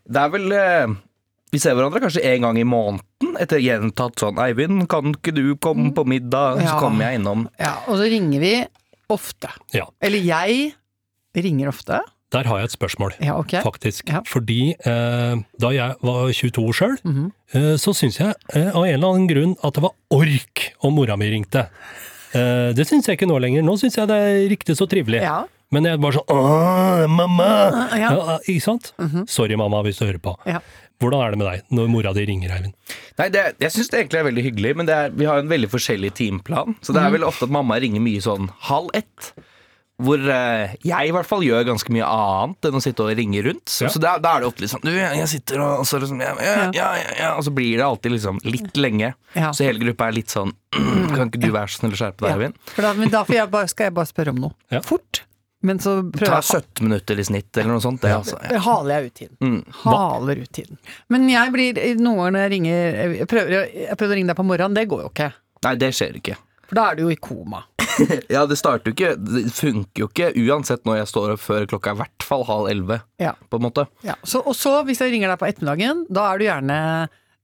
Det 0.09 0.23
er 0.23 0.33
vel 0.33 0.55
eh, 0.57 0.95
Vi 1.53 1.61
ser 1.61 1.75
hverandre 1.77 2.01
kanskje 2.01 2.23
en 2.25 2.47
gang 2.47 2.59
i 2.59 2.65
måneden 2.65 3.37
etter 3.41 3.61
gjentatt 3.61 4.17
sånn 4.21 4.39
'Eivind, 4.41 4.87
kan 4.89 5.13
ikke 5.13 5.35
du 5.37 5.55
komme 5.57 5.93
på 5.93 6.05
middag?' 6.09 6.63
Ja. 6.63 6.71
Så 6.73 6.79
kommer 6.81 7.05
jeg 7.11 7.21
innom. 7.21 7.47
Ja, 7.61 7.75
og 7.87 7.97
så 8.01 8.09
ringer 8.09 8.41
vi 8.41 8.55
ofte. 9.13 9.51
Ja. 9.75 9.85
Eller 10.01 10.19
jeg 10.25 10.73
ringer 11.37 11.69
ofte. 11.69 12.01
Der 12.33 12.45
har 12.49 12.59
jeg 12.61 12.65
et 12.71 12.79
spørsmål, 12.79 13.13
Ja, 13.21 13.37
okay. 13.37 13.61
faktisk. 13.61 14.09
Ja. 14.09 14.23
Fordi 14.25 14.71
eh, 14.87 15.37
da 15.61 15.69
jeg 15.69 15.95
var 16.01 16.33
22 16.33 16.73
sjøl, 16.73 16.97
Mhm. 17.05 17.33
eh, 17.53 17.77
så 17.77 17.93
syns 17.93 18.17
jeg 18.19 18.35
eh, 18.55 18.71
av 18.75 18.85
en 18.85 18.95
eller 18.95 19.09
annen 19.13 19.29
grunn 19.29 19.57
at 19.63 19.75
det 19.75 19.83
var 19.83 19.93
ork 20.11 20.73
om 20.83 20.95
mora 20.95 21.17
mi 21.19 21.29
ringte. 21.31 21.69
Eh, 22.35 22.73
det 22.73 22.87
syns 22.89 23.05
jeg 23.07 23.19
ikke 23.19 23.29
nå 23.29 23.39
lenger. 23.39 23.63
Nå 23.63 23.77
syns 23.77 23.97
jeg 23.97 24.09
det 24.09 24.17
er 24.17 24.49
riktig 24.49 24.77
så 24.79 24.89
trivelig. 24.89 25.21
Ja. 25.21 25.45
Men 25.71 25.85
jeg 25.85 26.01
var 26.01 26.13
sånn 26.13 26.29
Åh, 26.29 27.07
mamma! 27.09 27.89
Ja. 27.97 28.11
Ja, 28.13 28.39
ikke 28.49 28.63
sant? 28.63 28.93
Sorry, 29.29 29.55
mamma, 29.57 29.83
hvis 29.83 29.99
du 29.99 30.07
hører 30.07 30.19
på. 30.21 30.37
Ja. 30.47 30.61
Hvordan 31.03 31.23
er 31.27 31.35
det 31.35 31.41
med 31.43 31.49
deg 31.51 31.77
når 31.77 31.89
mora 31.93 32.13
di 32.17 32.25
ringer, 32.31 32.53
Eivind? 32.57 32.75
Nei, 33.19 33.29
det, 33.35 33.47
Jeg 33.61 33.75
syns 33.75 33.91
det 33.93 33.99
egentlig 34.05 34.21
er 34.23 34.29
veldig 34.31 34.45
hyggelig, 34.49 34.75
men 34.79 34.89
det 34.89 34.95
er, 34.97 35.15
vi 35.19 35.27
har 35.29 35.43
en 35.43 35.51
veldig 35.51 35.69
forskjellig 35.73 36.13
timeplan. 36.19 36.77
Så 36.81 36.95
det 36.97 37.03
er 37.03 37.11
vel 37.15 37.27
ofte 37.29 37.49
at 37.49 37.53
mamma 37.55 37.77
ringer 37.83 38.01
mye 38.05 38.23
sånn 38.25 38.49
halv 38.71 38.89
ett. 38.97 39.33
Hvor 40.03 40.19
eh, 40.35 40.73
jeg 40.83 41.11
i 41.11 41.13
hvert 41.15 41.29
fall 41.29 41.45
gjør 41.47 41.67
ganske 41.69 41.93
mye 41.95 42.07
annet 42.09 42.67
enn 42.67 42.79
å 42.79 42.81
sitte 42.83 43.05
og 43.05 43.13
ringe 43.15 43.43
rundt. 43.45 43.69
Så, 43.71 43.85
Ja. 43.85 43.91
så 43.93 44.01
da, 44.03 44.15
da 44.19 44.33
er 44.35 44.43
det 44.43 44.49
ofte 44.49 44.65
litt 44.65 44.73
sånn 44.73 44.83
Du, 44.89 44.91
jeg 44.91 45.29
sitter 45.31 45.61
og, 45.63 45.83
og 45.83 45.87
så, 45.87 46.01
liksom, 46.03 46.23
ja, 46.25 46.33
ja, 46.43 46.55
ja, 46.75 46.89
ja, 46.99 47.11
ja, 47.21 47.29
Og 47.37 47.45
så 47.47 47.53
blir 47.55 47.77
det 47.79 47.85
alltid 47.87 48.17
liksom 48.17 48.41
litt 48.49 48.81
lenge. 48.81 49.13
Ja. 49.37 49.53
Så 49.55 49.69
hele 49.69 49.79
gruppa 49.85 50.09
er 50.09 50.17
litt 50.17 50.33
sånn 50.33 50.51
Kan 51.15 51.29
ikke 51.29 51.43
du 51.45 51.53
være 51.55 51.71
så 51.71 51.83
snill 51.85 51.95
å 51.95 52.01
skjerpe 52.01 52.25
deg, 52.25 52.33
Eivind? 52.35 52.59
Ja, 52.73 52.87
da, 52.89 52.95
men 52.99 53.13
da 53.13 53.23
jeg 53.31 53.53
bare, 53.53 53.71
skal 53.71 53.91
jeg 53.91 53.95
bare 54.01 54.11
spørre 54.11 54.35
om 54.35 54.41
noe. 54.49 54.57
Ja. 54.75 54.81
Fort. 54.87 55.23
Men 55.63 55.79
så 55.83 55.97
prøver 56.11 56.35
jeg 56.41 56.63
17 56.63 56.85
minutter 56.89 57.21
i 57.23 57.25
snitt, 57.27 57.51
eller 57.57 57.71
noe 57.77 57.83
sånt. 57.85 58.01
Det, 58.03 58.11
altså. 58.17 58.39
ja. 58.51 58.59
Haler 58.65 58.95
jeg 58.97 59.11
ut 59.11 59.15
tiden. 59.21 59.37
Mm. 59.41 59.61
Haler 59.85 60.41
ut 60.43 60.53
tiden. 60.59 60.81
Men 61.15 61.29
jeg 61.31 61.53
blir 61.55 61.79
noen 62.03 62.19
ganger 62.19 62.35
når 62.35 62.43
jeg 62.47 62.53
ringer 62.57 63.03
Jeg 63.21 63.29
prøver, 63.31 63.53
jeg 63.87 63.99
prøver, 64.01 64.15
å 64.15 64.19
ringe 64.19 64.33
deg 64.33 64.39
på 64.41 64.47
morgenen, 64.49 64.75
det 64.79 64.89
går 64.91 65.05
jo 65.05 65.13
ikke. 65.13 65.29
Nei, 65.63 65.75
det 65.79 65.93
skjer 65.95 66.19
ikke. 66.19 66.35
For 66.67 66.79
da 66.81 66.89
er 66.91 66.99
du 66.99 67.05
jo 67.07 67.13
i 67.15 67.21
koma. 67.23 67.63
Ja, 68.33 68.47
det 68.49 68.57
starter 68.57 68.89
jo 68.89 68.95
ikke 68.97 69.11
Det 69.21 69.43
funker 69.53 70.01
jo 70.01 70.07
ikke 70.09 70.31
uansett 70.49 70.87
når 70.89 71.03
jeg 71.03 71.09
står 71.11 71.35
opp 71.35 71.43
før 71.45 71.67
klokka 71.69 71.91
er 71.93 71.99
i 71.99 72.01
hvert 72.01 72.25
fall 72.25 72.47
halv 72.49 72.71
elleve, 72.73 73.03
Ja. 73.21 73.35
på 73.53 73.59
en 73.61 73.67
måte. 73.67 73.85
Ja. 74.07 74.15
Så, 74.25 74.41
og 74.41 74.57
så, 74.57 74.79
hvis 74.89 75.03
jeg 75.05 75.13
ringer 75.13 75.29
deg 75.35 75.41
på 75.43 75.51
ettermiddagen, 75.51 76.07
da 76.09 76.31
er 76.33 76.41
du 76.41 76.47
gjerne 76.49 76.79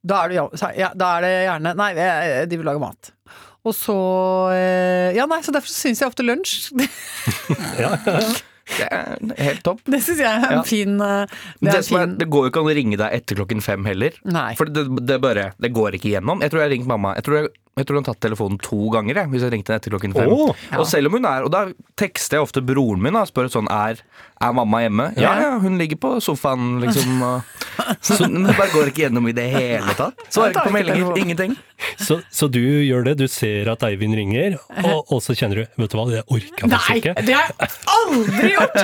Da 0.08 0.22
er, 0.24 0.32
du, 0.32 0.56
ja, 0.78 0.88
da 0.96 1.10
er 1.18 1.26
det 1.26 1.32
gjerne 1.44 1.74
Nei, 1.76 1.90
de 2.48 2.56
vil 2.62 2.66
lage 2.70 2.80
mat. 2.82 3.12
Og 3.66 3.74
så 3.74 3.94
eh, 4.54 5.16
Ja, 5.16 5.26
nei, 5.30 5.40
så 5.42 5.52
derfor 5.54 5.72
syns 5.72 6.00
jeg 6.02 6.08
ofte 6.10 6.26
lunsj. 6.26 6.70
Ja, 7.82 7.96
Det 8.68 8.84
er 8.84 9.14
helt 9.40 9.62
topp. 9.64 9.78
Det 9.88 10.00
syns 10.04 10.18
jeg 10.20 10.28
er 10.28 10.42
en 10.50 10.58
Ja. 10.58 10.62
fin 10.68 11.00
eh, 11.00 11.26
Det, 11.60 11.70
Det 11.72 11.84
som 11.86 11.96
er, 12.02 12.06
det 12.20 12.26
går 12.28 12.44
jo 12.46 12.50
ikke 12.52 12.60
an 12.60 12.68
å 12.68 12.74
ringe 12.76 12.98
deg 13.00 13.14
etter 13.16 13.38
klokken 13.40 13.62
fem 13.64 13.84
heller. 13.88 14.12
Nei. 14.28 14.50
For 14.60 14.68
det, 14.68 14.84
det 15.08 15.16
bare 15.24 15.52
Det 15.58 15.70
går 15.72 15.96
ikke 15.96 16.10
igjennom. 16.12 16.42
Jeg 16.44 16.52
tror 16.52 16.60
jeg 16.62 16.68
har 16.68 16.74
ringt 16.76 16.90
mamma 16.90 17.14
Jeg 17.16 17.24
tror, 17.24 17.38
jeg, 17.40 17.48
jeg 17.78 17.86
tror 17.88 17.98
hun 18.00 18.04
har 18.04 18.12
tatt 18.14 18.20
telefonen 18.26 18.58
to 18.62 18.78
ganger 18.94 19.22
jeg, 19.22 19.30
hvis 19.32 19.44
jeg 19.46 19.52
ringte 19.54 19.72
henne 19.72 19.80
etter 19.82 19.94
klokken 19.94 20.14
fem. 20.16 20.28
Åh, 20.34 20.54
Ja. 20.72 20.78
Og 20.82 20.86
selv 20.90 21.06
om 21.08 21.16
hun 21.18 21.24
er 21.28 21.44
Og 21.46 21.50
da 21.54 21.64
tekster 21.96 22.38
jeg 22.38 22.44
ofte 22.46 22.60
broren 22.64 23.00
min 23.02 23.16
og 23.16 23.26
spør 23.30 23.48
sånn 23.52 23.68
er, 23.72 24.02
er 24.42 24.52
mamma 24.52 24.82
hjemme? 24.84 25.12
Ja, 25.16 25.34
Ja. 25.40 25.58
hun 25.62 25.78
ligger 25.78 25.96
på 26.02 26.16
sofaen, 26.22 26.80
liksom. 26.82 27.24
Så 28.02 28.26
men 28.28 28.44
det 28.48 28.56
bare 28.58 28.70
går 28.74 28.90
ikke 28.90 29.04
gjennom 29.06 29.28
i 29.30 29.32
det 29.32 29.46
hele 29.54 29.94
tatt. 29.94 30.18
Svarer 30.34 30.50
ikke 30.52 30.66
på 30.68 30.74
meldinger. 30.74 31.16
Ingenting. 31.18 31.56
Så, 31.98 32.20
så 32.30 32.48
du 32.50 32.58
gjør 32.60 33.04
det, 33.06 33.16
du 33.20 33.26
ser 33.30 33.68
at 33.70 33.82
Eivind 33.86 34.16
ringer, 34.18 34.56
og, 34.82 35.12
og 35.14 35.20
så 35.22 35.34
kjenner 35.38 35.62
du 35.62 35.82
Vet 35.82 35.92
du 35.92 35.96
hva, 35.98 36.06
det 36.10 36.22
orker 36.26 36.64
jeg 36.66 36.70
faktisk 36.72 36.98
ikke. 36.98 37.14
Nei, 37.14 37.26
det 37.28 37.36
har 37.38 37.52
jeg 37.54 37.70
aldri 37.94 38.50
gjort! 38.54 38.78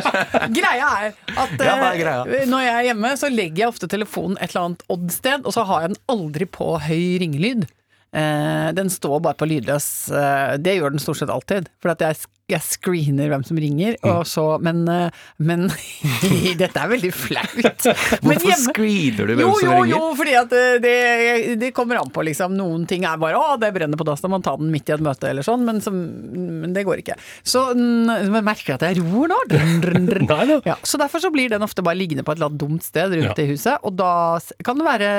Greia 0.54 0.90
er 1.00 1.08
at 1.34 1.54
Ja, 1.58 1.74
er 1.74 1.86
eh, 1.88 1.98
greia? 2.00 2.44
når 2.50 2.64
jeg 2.66 2.74
er 2.78 2.86
hjemme, 2.90 3.10
så 3.18 3.30
legger 3.32 3.64
jeg 3.64 3.72
ofte 3.74 3.88
telefonen 3.90 4.38
et 4.40 4.52
eller 4.54 4.68
annet 4.68 4.84
odd-sted, 4.94 5.42
og 5.44 5.52
så 5.56 5.64
har 5.68 5.84
jeg 5.88 5.94
den 5.94 6.00
aldri 6.14 6.46
på 6.46 6.70
høy 6.86 7.02
ringelyd. 7.24 7.66
Eh, 8.14 8.68
den 8.76 8.90
står 8.90 9.20
bare 9.24 9.38
på 9.38 9.48
lydløs. 9.50 9.88
Eh, 10.14 10.54
det 10.62 10.76
gjør 10.78 10.94
den 10.94 11.02
stort 11.02 11.18
sett 11.18 11.32
alltid. 11.34 11.70
For 11.82 11.94
at 11.94 12.04
jeg 12.04 12.20
jeg 12.52 12.60
screener 12.60 13.30
hvem 13.32 13.44
som 13.46 13.56
ringer, 13.56 13.94
Mm. 14.04 14.10
og 14.10 14.26
så 14.28 14.42
Men, 14.60 14.82
eh, 14.88 15.10
men 15.38 15.68
Dette 16.60 16.76
er 16.76 16.88
veldig 16.90 17.12
flaut. 17.16 17.86
Men 18.22 18.36
Hvorfor 18.38 18.58
screener 18.66 19.26
du 19.30 19.32
hvem 19.34 19.40
jo, 19.46 19.52
som 19.58 19.68
jo, 19.70 19.76
ringer? 19.78 19.94
Jo, 19.94 20.10
fordi 20.18 20.34
at 20.36 20.52
eh, 20.52 20.74
det, 20.84 21.56
det 21.62 21.70
kommer 21.76 21.96
an 22.02 22.10
på, 22.12 22.24
liksom. 22.28 22.52
Noen 22.58 22.84
ting 22.90 23.04
er 23.08 23.16
bare 23.16 23.38
'å, 23.40 23.56
det 23.60 23.72
brenner 23.74 23.96
på 23.96 24.04
dass', 24.04 24.20
da 24.20 24.28
man 24.28 24.42
tar 24.44 24.58
den 24.60 24.70
midt 24.74 24.88
i 24.88 24.92
et 24.92 25.00
møte 25.00 25.28
eller 25.30 25.42
sånn, 25.46 25.64
men, 25.64 25.80
som, 25.80 25.94
men 25.96 26.72
det 26.76 26.84
går 26.84 27.00
ikke. 27.00 27.16
Så 27.44 27.64
men 27.74 28.44
merker 28.44 28.74
at 28.76 28.84
jeg 28.88 29.00
ror 29.00 29.28
nå? 29.32 29.40
Nei. 29.48 30.60
Ja, 30.68 30.76
så 30.84 30.98
derfor 31.00 31.20
så 31.24 31.32
blir 31.32 31.48
den 31.48 31.62
ofte 31.64 31.82
bare 31.82 31.96
liggende 31.96 32.24
på 32.24 32.32
et 32.32 32.38
eller 32.38 32.52
annet 32.52 32.60
dumt 32.60 32.82
sted 32.84 33.08
rundt 33.16 33.38
Ja. 33.38 33.44
i 33.44 33.48
huset, 33.54 33.78
og 33.82 33.96
da 33.96 34.38
kan 34.64 34.76
det 34.78 34.84
være 34.86 35.10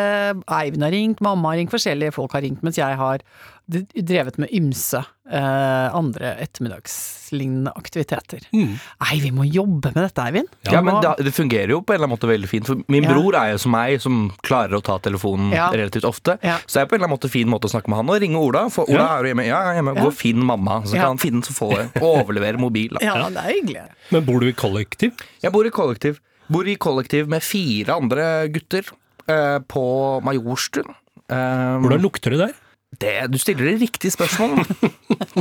Eivind 0.46 0.84
har 0.86 0.91
ringt, 0.94 1.22
mamma 1.25 1.53
har 1.53 1.58
ringt, 1.58 1.74
forskjellige 1.74 2.13
folk 2.13 2.32
har 2.38 2.41
ringt, 2.46 2.62
mens 2.63 2.77
jeg 2.77 2.96
har 3.01 3.20
drevet 3.67 4.38
med 4.38 4.51
ymse 4.53 5.00
eh, 5.31 5.95
andre 5.95 6.36
ettermiddagslignende 6.43 7.72
aktiviteter. 7.75 8.43
Nei, 8.53 9.15
vi 9.24 9.31
må 9.34 9.45
jobbe 9.50 9.91
med 9.95 10.03
dette, 10.05 10.22
Eivind. 10.22 10.50
Mm. 10.51 10.69
Ja, 10.72 10.81
må... 10.86 10.91
men 10.91 11.00
det, 11.01 11.25
Det 11.25 11.34
fungerer 11.34 11.74
jo 11.74 11.79
på 11.81 11.93
en 11.93 11.98
eller 11.98 12.05
annen 12.07 12.13
måte 12.17 12.29
veldig 12.29 12.50
fint. 12.51 12.67
For 12.69 12.84
min 12.91 13.03
Ja. 13.07 13.13
bror 13.13 13.38
er 13.39 13.53
jo 13.55 13.62
som 13.65 13.74
meg, 13.74 13.98
som 14.03 14.19
klarer 14.45 14.77
å 14.77 14.84
ta 14.86 14.98
telefonen 15.00 15.51
Ja. 15.55 15.72
relativt 15.74 16.05
ofte. 16.05 16.38
Ja. 16.43 16.57
Så 16.65 16.77
det 16.77 16.84
er 16.84 16.86
på 16.91 16.95
en 16.95 17.01
eller 17.01 17.07
annen 17.10 17.17
måte 17.17 17.31
fin 17.34 17.50
måte 17.50 17.65
å 17.69 17.74
snakke 17.74 17.89
med 17.89 17.98
han 18.03 18.10
og 18.13 18.22
ringe 18.22 18.38
Ola. 18.41 18.69
For 18.69 18.86
Ola 18.86 19.00
Ja. 19.00 19.07
er 19.17 19.24
jo 19.24 19.34
hjemme. 19.34 19.45
Ja, 19.48 19.62
jeg 19.63 19.72
er 19.72 19.79
hjemme. 19.81 19.95
Ja. 19.95 20.01
Gå 20.03 20.07
og 20.07 20.17
finn 20.19 20.45
mamma. 20.45 20.81
Så 20.86 20.93
kan 20.93 21.15
han 21.15 21.17
finne 21.17 21.41
så 21.41 21.53
få. 21.57 21.72
Og 22.01 22.25
overlevere 22.25 22.60
mobil. 22.62 22.89
Da. 22.93 23.00
Ja, 23.01 23.29
det 23.29 23.38
er 23.41 23.53
hyggelig. 23.62 23.88
Men 24.12 24.25
bor 24.25 24.39
du 24.39 24.48
i 24.48 24.53
kollektiv? 24.53 25.13
Jeg 25.41 25.51
bor 25.51 25.65
i 25.65 25.69
kollektiv. 25.74 26.19
Bor 26.48 26.67
i 26.69 26.75
kollektiv 26.77 27.27
med 27.27 27.41
fire 27.41 27.95
andre 27.98 28.48
gutter 28.53 28.86
eh, 29.27 29.57
på 29.65 30.22
Majorstuen. 30.22 30.93
Um, 31.25 31.81
Hvordan 31.81 32.01
lukter 32.03 32.29
det 32.36 32.38
der? 32.43 32.53
Det, 33.02 33.14
du 33.32 33.38
stiller 33.42 33.72
det 33.72 33.75
riktige 33.82 34.14
spørsmål. 34.14 34.64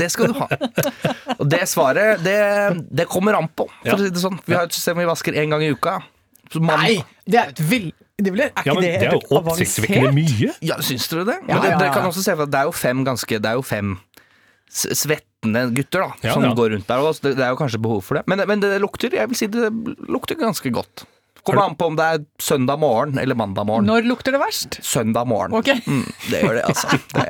det 0.01 0.09
skal 0.13 0.33
du 0.33 0.39
ha. 0.41 0.49
Og 1.39 1.47
det 1.51 1.63
svaret, 1.71 2.23
det, 2.25 2.39
det 2.91 3.07
kommer 3.11 3.39
an 3.39 3.49
på, 3.51 3.69
for 3.83 3.91
Ja. 3.91 3.97
å 3.97 4.01
si 4.03 4.11
det 4.15 4.23
sånn. 4.23 4.41
Vi 4.47 4.57
har 4.57 4.69
et 4.69 4.77
system 4.77 5.01
vi 5.03 5.07
vasker 5.09 5.37
én 5.41 5.53
gang 5.53 5.65
i 5.65 5.71
uka. 5.75 5.99
Så 6.53 6.61
man, 6.63 6.83
Nei, 6.85 6.99
det 7.27 7.41
er 7.41 7.53
et 7.55 7.63
vel... 7.65 7.93
Det 8.15 8.31
er, 8.31 8.37
er 8.45 8.51
ikke 8.53 8.69
Ja, 8.69 8.75
men 8.77 8.85
det, 8.85 8.91
Det 9.03 9.07
er 9.09 9.17
jo 9.17 9.39
oppsiktsvekkende 9.41 10.11
mye. 10.15 10.51
Ja, 10.63 10.77
syns 10.87 11.09
dere 11.11 11.25
det? 11.27 11.39
Men 11.49 11.57
ja, 11.57 11.63
ja, 11.73 11.79
ja. 11.83 11.95
kan 11.97 12.05
også 12.07 12.23
se 12.23 12.35
for 12.37 12.47
at 12.47 12.53
det 12.55 12.61
er 12.61 12.69
jo 12.69 12.75
fem 12.79 13.01
ganske 13.07 13.41
Det 13.43 13.51
er 13.51 13.57
jo 13.59 13.65
fem 13.67 13.97
svettende 14.75 15.65
gutter 15.75 16.05
da 16.05 16.33
som 16.33 16.45
ja. 16.47 16.53
går 16.57 16.73
rundt 16.75 16.87
der. 16.89 17.03
Og 17.03 17.19
det, 17.25 17.35
det 17.39 17.45
er 17.47 17.53
jo 17.53 17.59
kanskje 17.59 17.81
behov 17.83 18.01
for 18.07 18.19
det. 18.19 18.25
Men, 18.31 18.43
men 18.51 18.63
det 18.63 18.71
lukter 18.83 19.13
jeg 19.15 19.31
vil 19.31 19.39
si 19.39 19.49
det 19.51 19.69
lukter 20.11 20.39
ganske 20.41 20.73
godt. 20.75 21.05
Kommer 21.45 21.67
an 21.69 21.75
på 21.77 21.87
om 21.91 21.97
det 21.99 22.05
er 22.09 22.23
søndag 22.41 22.79
morgen 22.81 23.19
eller 23.21 23.37
mandag 23.37 23.67
morgen. 23.69 23.85
Når 23.89 24.07
lukter 24.09 24.33
det 24.33 24.41
verst? 24.41 24.79
Søndag 24.85 25.27
morgen. 25.29 25.53
Ok. 25.59 25.69
Mm, 25.85 26.07
det 26.31 26.41
gjør 26.41 26.55
det, 26.57 26.63
altså. 26.71 26.99
Det, 27.13 27.27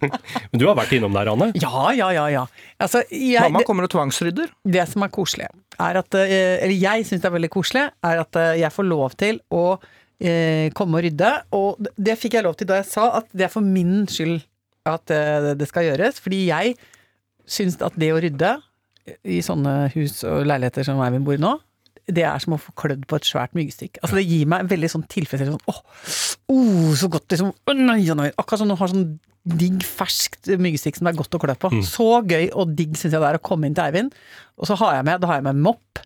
Men 0.52 0.60
du 0.62 0.66
har 0.68 0.76
vært 0.78 0.92
innom 0.94 1.16
der, 1.16 1.30
Anne. 1.32 1.48
Ja, 1.58 1.88
ja, 1.98 2.12
ja. 2.14 2.26
ja. 2.30 2.44
Altså, 2.78 3.02
jeg, 3.10 3.42
mamma 3.42 3.64
kommer 3.66 3.88
og 3.88 3.92
tvangsrydder. 3.96 4.52
det 4.76 4.86
som 4.92 5.02
er 5.02 5.10
koselig, 5.14 5.48
er 5.82 5.98
at 6.00 6.14
eh, 6.20 6.56
Eller 6.62 6.76
jeg 6.78 7.08
syns 7.08 7.24
det 7.24 7.30
er 7.32 7.36
veldig 7.40 7.50
koselig, 7.56 7.84
er 8.06 8.22
at 8.22 8.38
eh, 8.40 8.52
jeg 8.62 8.70
får 8.76 8.86
lov 8.86 9.16
til 9.18 9.42
å 9.50 9.64
eh, 10.22 10.70
komme 10.78 11.00
og 11.00 11.08
rydde. 11.08 11.32
Og 11.58 11.82
det- 11.82 11.94
det 12.10 12.18
fikk 12.22 12.38
jeg 12.38 12.46
lov 12.46 12.54
til 12.60 12.70
da 12.70 12.78
jeg 12.80 12.90
sa 12.94 13.08
at 13.18 13.26
det 13.34 13.48
er 13.50 13.52
for 13.52 13.66
min 13.66 14.06
skyld 14.06 14.38
at 14.86 15.10
eh, 15.10 15.52
det 15.58 15.66
skal 15.68 15.90
gjøres. 15.90 16.22
Fordi 16.22 16.44
jeg 16.52 16.76
syns 17.50 17.80
at 17.82 17.98
det 17.98 18.14
å 18.14 18.22
rydde 18.22 18.54
i 19.26 19.42
sånne 19.42 19.88
hus 19.94 20.22
og 20.26 20.46
leiligheter 20.46 20.86
som 20.86 20.98
Eivind 21.02 21.26
bor 21.26 21.34
i 21.34 21.42
nå, 21.42 21.52
det 22.06 22.22
er 22.26 22.42
som 22.42 22.54
å 22.54 22.60
få 22.60 22.74
klødd 22.78 23.06
på 23.10 23.18
et 23.18 23.26
svært 23.26 23.54
myggstikk. 23.58 23.98
Altså 24.02 24.20
Det 24.20 24.26
gir 24.26 24.50
meg 24.50 24.62
en 24.62 24.70
veldig 24.70 24.90
sånn 24.92 25.06
tilfredsstillelse. 25.10 25.58
Sånn, 25.58 25.72
åh, 25.72 26.52
oh, 26.54 26.92
så 26.98 27.10
godt 27.10 27.32
liksom, 27.34 27.54
Oh, 27.66 27.74
nei, 27.74 28.02
nei. 28.18 28.28
Akkurat 28.38 28.62
som 28.62 28.70
du 28.70 28.76
har 28.78 28.92
sånn 28.92 29.08
digg, 29.46 29.82
ferskt 29.86 30.50
myggstikk 30.62 30.98
som 30.98 31.06
det 31.06 31.14
er 31.14 31.20
godt 31.20 31.38
å 31.38 31.40
klø 31.42 31.54
på. 31.58 31.70
Så 31.86 32.08
gøy 32.26 32.48
og 32.50 32.74
digg 32.78 32.94
syns 32.98 33.14
jeg 33.14 33.22
det 33.22 33.30
er 33.30 33.38
å 33.38 33.46
komme 33.46 33.68
inn 33.68 33.76
til 33.78 33.86
Eivind. 33.86 34.14
Og 34.58 34.70
så 34.70 34.78
har 34.82 34.98
jeg 34.98 35.08
med, 35.08 35.22
da 35.22 35.30
har 35.30 35.40
jeg 35.40 35.48
med 35.48 35.62
mopp, 35.66 36.02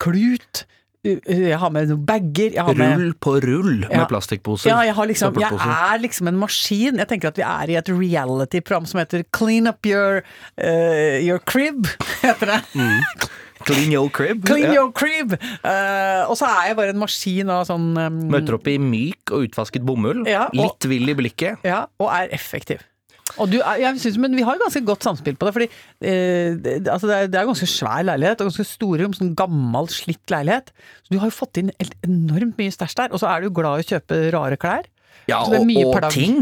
klut, 0.00 0.64
jeg 1.06 1.58
har 1.62 1.70
med 1.70 1.88
noen 1.92 2.04
bager, 2.08 2.52
jeg 2.56 2.64
har 2.66 2.74
med 2.74 2.96
Rull 2.98 3.12
på 3.22 3.34
rull 3.44 3.84
Ja. 3.86 4.00
med 4.02 4.08
plastikkposer. 4.10 4.68
ja, 4.72 4.80
jeg, 4.88 4.94
har 4.98 5.06
liksom, 5.06 5.34
jeg 5.40 5.52
er 5.54 5.98
liksom 6.02 6.28
en 6.28 6.38
maskin. 6.40 6.98
Jeg 6.98 7.08
tenker 7.08 7.28
at 7.30 7.36
vi 7.38 7.44
er 7.46 7.70
i 7.70 7.76
et 7.78 7.88
reality-program 7.88 8.86
som 8.90 8.98
heter 9.00 9.22
Clean 9.32 9.66
up 9.70 9.86
your, 9.86 10.22
uh, 10.58 11.18
your 11.22 11.38
crib, 11.38 11.86
heter 12.24 12.46
det. 12.56 12.60
Clean 13.66 13.90
your 13.92 14.08
crib. 14.10 14.44
Clean 14.46 14.72
your 14.72 14.92
crib! 14.94 15.32
Uh, 15.64 16.26
og 16.30 16.36
så 16.38 16.46
er 16.46 16.68
jeg 16.70 16.76
bare 16.78 16.92
en 16.94 17.00
maskin 17.02 17.50
av 17.50 17.64
sånn 17.66 17.88
um, 17.98 18.20
Møter 18.30 18.54
opp 18.58 18.68
i 18.70 18.76
myk 18.78 19.32
og 19.34 19.48
utvasket 19.48 19.82
bomull. 19.86 20.22
Ja, 20.30 20.44
og- 20.50 20.54
Litt 20.60 20.86
vill 20.90 21.08
i 21.10 21.16
blikket. 21.18 21.58
Ja, 21.66 21.84
og 21.98 22.10
er 22.14 22.30
effektiv. 22.34 22.82
Og 23.36 23.50
du, 23.52 23.58
er- 23.60 23.80
jeg 23.82 24.00
synes, 24.00 24.16
men 24.18 24.34
vi 24.34 24.42
har 24.46 24.56
jo 24.56 24.62
ganske 24.64 24.80
godt 24.88 25.04
samspill 25.04 25.36
på 25.36 25.46
det, 25.48 25.52
fordi 25.54 25.66
eh, 26.00 26.54
det, 26.64 26.76
altså 26.88 27.06
det, 27.10 27.16
er, 27.16 27.26
det 27.32 27.40
er 27.40 27.48
ganske 27.50 27.68
svær 27.70 28.06
leilighet, 28.08 28.40
og 28.40 28.48
ganske 28.50 28.64
store 28.66 29.02
rom, 29.04 29.12
sånn 29.18 29.34
gammel, 29.38 29.90
slitt 29.92 30.32
leilighet. 30.32 30.72
Så 31.04 31.12
du 31.12 31.18
har 31.20 31.28
jo 31.30 31.36
fått 31.38 31.60
inn 31.60 31.72
helt 31.78 31.94
enormt 32.08 32.56
mye 32.58 32.72
stæsj 32.74 32.96
der, 33.02 33.12
og 33.12 33.20
så 33.22 33.28
er 33.34 33.44
du 33.44 33.50
glad 33.54 33.82
i 33.82 33.84
å 33.84 33.90
kjøpe 33.92 34.22
rare 34.34 34.56
klær. 34.60 34.88
Ja, 35.28 35.42
og, 35.44 35.52
og 35.60 36.06
ting. 36.14 36.38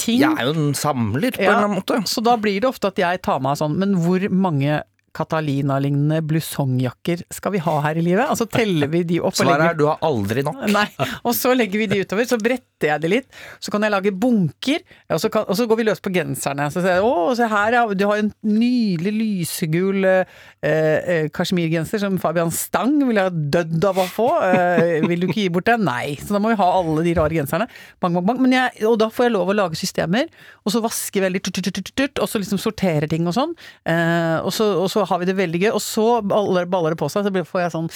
Ting. 0.00 0.22
Jeg 0.22 0.30
er 0.40 0.46
jo 0.48 0.54
en 0.56 0.72
samler, 0.78 1.34
på 1.36 1.42
en 1.42 1.50
eller 1.50 1.66
annen 1.66 1.76
måte. 1.82 1.98
Så 2.08 2.22
da 2.24 2.38
blir 2.40 2.62
det 2.64 2.70
ofte 2.70 2.88
at 2.88 2.96
jeg 3.02 3.20
tar 3.26 3.42
meg 3.44 3.52
av 3.52 3.60
sånn, 3.60 3.74
men 3.82 3.92
hvor 4.00 4.24
mange 4.32 4.78
Catalina-lignende 5.12 6.22
blusongjakker 6.24 7.26
skal 7.32 7.52
vi 7.52 7.60
ha 7.60 7.74
her 7.84 7.98
i 8.00 8.04
livet? 8.04 8.24
Altså 8.24 8.46
teller 8.48 8.88
vi 8.92 9.02
de 9.08 9.18
opp 9.20 9.34
og 9.34 9.42
Svaret 9.42 9.60
legger 9.60 9.74
er 9.74 9.78
du 9.78 9.84
har 9.90 10.04
aldri 10.08 10.44
nok. 10.46 10.62
Nei, 10.72 10.86
og 11.26 11.34
så 11.36 11.52
legger 11.56 11.82
vi 11.82 11.88
de 11.90 11.98
utover, 12.04 12.24
så 12.28 12.38
bretter 12.40 12.88
jeg 12.88 13.02
det 13.02 13.10
litt. 13.12 13.28
Så 13.62 13.72
kan 13.74 13.84
jeg 13.84 13.92
lage 13.92 14.12
bunker, 14.16 14.80
og 15.12 15.20
så, 15.20 15.30
kan, 15.32 15.44
og 15.46 15.58
så 15.58 15.66
går 15.68 15.80
vi 15.82 15.86
løs 15.90 16.00
på 16.02 16.12
genserne. 16.14 16.68
Så 16.72 16.80
sier 16.80 16.98
jeg 16.98 17.04
å, 17.06 17.34
se 17.36 17.48
her, 17.52 17.76
ja, 17.76 17.82
du 17.92 18.06
har 18.08 18.22
en 18.22 18.32
nydelig 18.46 19.12
lysegul 19.18 20.08
eh, 20.08 20.40
eh, 20.64 21.28
kasjmirgenser 21.34 22.02
som 22.02 22.16
Fabian 22.22 22.52
Stang 22.54 22.96
ville 23.04 23.26
ha 23.28 23.32
dødd 23.32 23.88
av 23.92 24.00
å 24.00 24.08
få. 24.10 24.30
Eh, 24.48 25.04
vil 25.06 25.26
du 25.26 25.28
ikke 25.28 25.44
gi 25.44 25.52
bort 25.52 25.68
den? 25.68 25.84
Nei. 25.88 26.16
Så 26.22 26.32
da 26.32 26.40
må 26.42 26.54
vi 26.54 26.58
ha 26.60 26.70
alle 26.78 27.04
de 27.04 27.14
rare 27.20 27.36
genserne. 27.36 27.68
Bang, 28.00 28.16
bang, 28.16 28.26
bang. 28.32 28.42
Men 28.46 28.56
jeg, 28.56 28.82
og 28.88 28.96
da 29.02 29.10
får 29.12 29.28
jeg 29.28 29.36
lov 29.36 29.52
å 29.52 29.58
lage 29.60 29.78
systemer, 29.78 30.32
og 30.64 30.74
så 30.74 30.82
vaske 30.84 31.22
veldig 31.22 31.44
tut, 31.44 31.54
tut, 31.58 31.68
tut, 31.68 31.82
tut, 31.82 31.94
tut, 32.00 32.24
og 32.24 32.30
så 32.30 32.40
liksom 32.40 32.60
sortere 32.62 33.10
ting 33.10 33.28
og 33.28 33.36
sånn. 33.36 33.54
Eh, 33.88 34.38
og, 34.40 34.50
så, 34.56 34.72
og 34.80 34.88
så 34.92 35.01
har 35.08 35.18
vi 35.22 35.26
det 35.28 35.34
veldig 35.38 35.60
gøy, 35.64 35.70
og 35.76 35.82
så 35.84 36.06
baller, 36.26 36.66
baller 36.70 36.94
det 36.94 36.98
på 37.00 37.08
seg, 37.12 37.24
så 37.26 37.44
får 37.48 37.60
jeg 37.64 37.72
sånn 37.74 37.88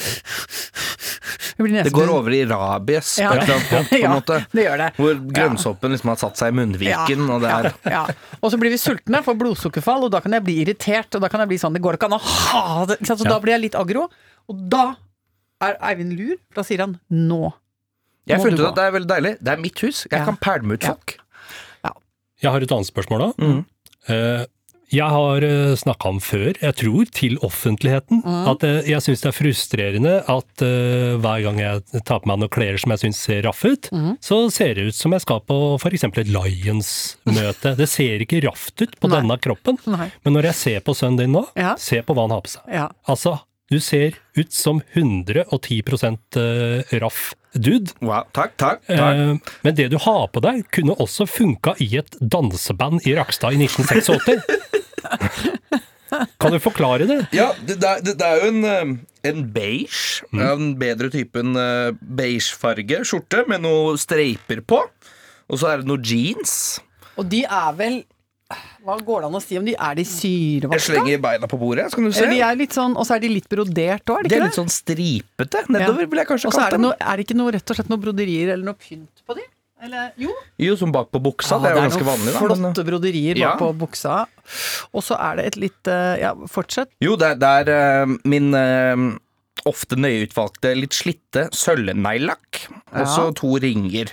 Det, 1.57 1.91
går 1.95 2.11
over 2.13 2.35
i 2.37 2.43
rabies 2.45 3.15
på 3.17 3.25
et 3.33 3.43
eller 3.43 3.55
annet 3.55 3.71
punkt, 3.71 3.89
på 3.91 3.97
en 3.97 4.03
Ja, 4.03 4.13
måte. 4.13 4.37
det 4.53 4.65
gjør 4.67 4.79
det. 4.83 4.89
Hvor 4.99 5.21
grønnsoppen 5.39 5.95
liksom 5.95 6.11
har 6.13 6.19
satt 6.21 6.37
seg 6.41 6.53
i 6.53 6.57
munnviken, 6.59 7.23
og 7.33 7.41
det 7.47 7.53
er 7.55 7.69
ja, 7.71 7.93
ja. 7.95 8.03
Og 8.43 8.53
så 8.53 8.59
blir 8.61 8.75
vi 8.75 8.81
sultne, 8.81 9.23
får 9.25 9.39
blodsukkerfall, 9.41 10.05
og 10.05 10.13
da 10.13 10.21
kan 10.25 10.37
jeg 10.37 10.45
bli 10.45 10.59
irritert. 10.67 11.09
Og 11.17 11.25
da 11.25 11.31
kan 11.33 11.41
jeg 11.45 11.49
bli 11.55 11.59
sånn 11.63 11.73
Det 11.77 11.83
går 11.85 11.97
ikke 11.97 12.11
an 12.11 12.19
å 12.19 12.23
ha 12.23 12.65
det! 12.91 12.99
Så 13.09 13.17
da 13.25 13.39
blir 13.41 13.57
jeg 13.57 13.65
litt 13.71 13.79
aggro. 13.79 14.09
Og 14.53 14.67
da 14.73 14.85
er 15.65 15.79
Eivind 15.81 16.13
lur. 16.19 16.37
Da 16.55 16.63
sier 16.67 16.85
han 16.85 16.99
nå. 17.09 17.55
Jeg 18.29 18.37
har 18.37 18.45
funnet 18.45 18.61
ut 18.61 18.69
at 18.69 18.77
det 18.77 18.85
er 18.85 18.93
veldig 18.99 19.11
deilig. 19.15 19.33
Det 19.41 19.53
er 19.55 19.63
mitt 19.63 19.81
hus. 19.87 20.05
Jeg 20.11 20.19
Ja. 20.21 20.25
kan 20.29 20.37
pælme 20.37 20.75
ut 20.77 20.83
Ja. 20.85 20.93
folk. 20.93 21.17
Jeg 22.43 22.53
har 22.53 22.61
et 22.61 22.69
annet 22.71 22.87
spørsmål 22.93 23.19
da. 23.23 23.29
Mm. 23.41 23.65
Eh, 24.13 24.45
Jeg 24.95 25.09
har 25.11 25.45
snakka 25.81 26.11
om 26.13 26.19
før, 26.23 26.53
jeg 26.63 26.75
tror, 26.79 27.09
til 27.15 27.39
offentligheten, 27.45 28.21
at 28.53 28.63
eh, 28.67 28.87
jeg 28.93 29.03
syns 29.03 29.25
det 29.25 29.31
er 29.33 29.37
frustrerende 29.37 30.13
at 30.31 30.63
uh, 30.63 31.17
hver 31.23 31.43
gang 31.47 31.59
jeg 31.63 32.05
tar 32.07 32.23
på 32.23 32.31
meg 32.31 32.39
noen 32.43 32.53
klær 32.55 32.79
som 32.79 32.95
jeg 32.95 33.03
syns 33.07 33.23
ser 33.27 33.43
raff 33.49 33.65
ut, 33.67 33.91
så 34.23 34.39
ser 34.55 34.77
det 34.79 34.87
ut 34.93 34.99
som 34.99 35.15
jeg 35.17 35.25
skal 35.27 35.43
på 35.49 35.59
f.eks. 35.81 36.07
et 36.07 36.31
Lions-møte. 36.31 37.75
Det 37.81 37.89
ser 37.91 38.23
ikke 38.23 38.45
raft 38.47 38.79
ut 38.85 38.95
på 39.01 39.11
Nei. 39.11 39.19
denne 39.21 39.39
kroppen, 39.43 39.81
Nei. 39.91 40.11
men 40.25 40.39
når 40.39 40.53
jeg 40.53 40.61
ser 40.63 40.87
på 40.87 40.95
sønnen 40.97 41.25
din 41.25 41.35
nå, 41.35 41.47
Ja. 41.59 41.75
se 41.81 42.03
på 42.07 42.15
hva 42.15 42.29
han 42.29 42.37
har 42.37 42.47
på 42.47 42.55
seg. 42.55 42.71
Ja. 42.73 42.89
Altså, 43.11 43.39
du 43.71 43.81
ser 43.83 44.15
ut 44.39 44.53
som 44.55 44.81
110 44.95 45.83
eh, 46.39 46.99
raff 47.03 47.33
dude. 47.57 47.91
Wow. 48.01 48.27
Takk, 48.33 48.55
takk. 48.57 48.85
takk. 48.87 49.01
Eh, 49.01 49.37
Men 49.63 49.75
det 49.75 49.89
du 49.91 49.99
har 49.99 50.29
på 50.29 50.43
deg, 50.45 50.63
kunne 50.71 50.95
også 51.03 51.27
funka 51.27 51.75
i 51.83 51.89
et 51.99 52.15
danseband 52.21 53.03
i 53.09 53.17
Rakstad 53.19 53.57
i 53.57 53.67
1986. 53.67 54.63
Kan 56.41 56.55
du 56.55 56.61
forklare 56.63 57.07
det? 57.09 57.19
Ja, 57.35 57.51
det, 57.67 57.79
det, 57.83 57.93
det, 58.07 58.17
det 58.21 58.27
er 58.27 58.43
jo 58.43 58.51
en, 58.53 58.65
eh, 58.65 59.31
en 59.31 59.41
beige, 59.53 60.27
en 60.33 60.69
bedre 60.79 61.11
type 61.13 61.41
enn 61.43 61.57
eh, 61.59 61.95
beigefarge 61.99 63.03
skjorte 63.09 63.43
med 63.51 63.65
noe 63.67 63.97
streiper 64.01 64.63
på. 64.63 64.83
Og 65.51 65.61
så 65.61 65.73
er 65.73 65.83
det 65.83 65.91
noe 65.91 66.03
jeans. 66.03 66.55
Og 67.17 67.27
de 67.31 67.43
er 67.47 67.75
vel 67.79 68.05
Hva 68.87 68.95
går 69.03 69.25
det 69.25 69.29
an 69.31 69.39
å 69.39 69.43
si 69.43 69.57
om 69.59 69.67
de 69.67 69.75
er 69.75 69.97
de 69.99 70.05
Jeg 70.07 70.83
slenger 70.85 71.19
beina 71.23 71.49
på 71.51 71.59
bordet, 71.59 71.89
så 71.91 71.99
kan 71.99 72.07
du 72.07 72.15
se. 72.15 72.29
De 72.31 72.39
er 72.47 72.59
litt 72.59 72.77
sånn, 72.77 72.95
og 72.95 73.07
så 73.09 73.17
er 73.17 73.25
de 73.25 73.33
litt 73.33 73.49
brodert 73.51 74.07
òg, 74.15 74.21
er 74.21 74.29
De 74.29 74.31
det 74.31 74.39
er 74.39 74.47
litt 74.47 74.59
sånn 74.59 74.71
stripete 74.71 75.65
nedover, 75.67 76.07
vil 76.07 76.23
jeg 76.23 76.31
kanskje 76.31 76.51
Og 76.51 76.55
så 76.55 76.61
kalle 76.63 76.69
er 76.69 76.77
det, 76.77 76.83
noe, 76.85 76.99
er 77.01 77.19
det 77.19 77.27
ikke 77.27 77.39
noe, 77.41 77.55
rett 77.57 77.75
og 77.75 77.79
slett 77.81 77.91
noe 77.91 78.03
broderier 78.05 78.53
eller 78.55 78.71
noe 78.71 78.79
pynt 78.79 79.27
på 79.27 79.39
de? 79.39 79.47
Eller, 79.83 80.13
jo. 80.17 80.31
Jo, 80.59 80.75
som 80.81 80.91
bak 80.93 81.11
på 81.13 81.21
buksa. 81.21 81.59
Ja, 81.59 81.63
det 81.63 81.71
er 81.71 81.75
jo 81.77 81.83
ganske 81.91 82.07
vanlig, 82.07 82.33
da. 82.33 82.41
men- 82.41 82.73
Flotte 82.75 82.85
broderier 82.87 83.37
Ja. 83.37 83.51
bak 83.55 83.59
på 83.61 83.73
buksa. 83.87 84.27
Og 84.95 85.03
så 85.05 85.19
er 85.21 85.37
det 85.37 85.47
et 85.47 85.57
litt 85.57 85.87
eh, 85.89 86.17
Ja, 86.23 86.35
fortsett. 86.49 86.89
Jo, 87.01 87.17
det 87.17 87.27
er, 87.33 87.35
det 87.37 87.51
er 87.69 88.03
eh, 88.03 88.17
min 88.25 88.55
eh, 88.55 89.19
ofte 89.67 89.97
nøye 90.01 90.27
utvalgte, 90.29 90.73
litt 90.77 90.93
slitte 90.97 91.49
sølvneglelakk. 91.53 92.69
Og 92.95 93.07
så 93.07 93.27
Ja. 93.29 93.33
to 93.33 93.57
ringer 93.59 94.09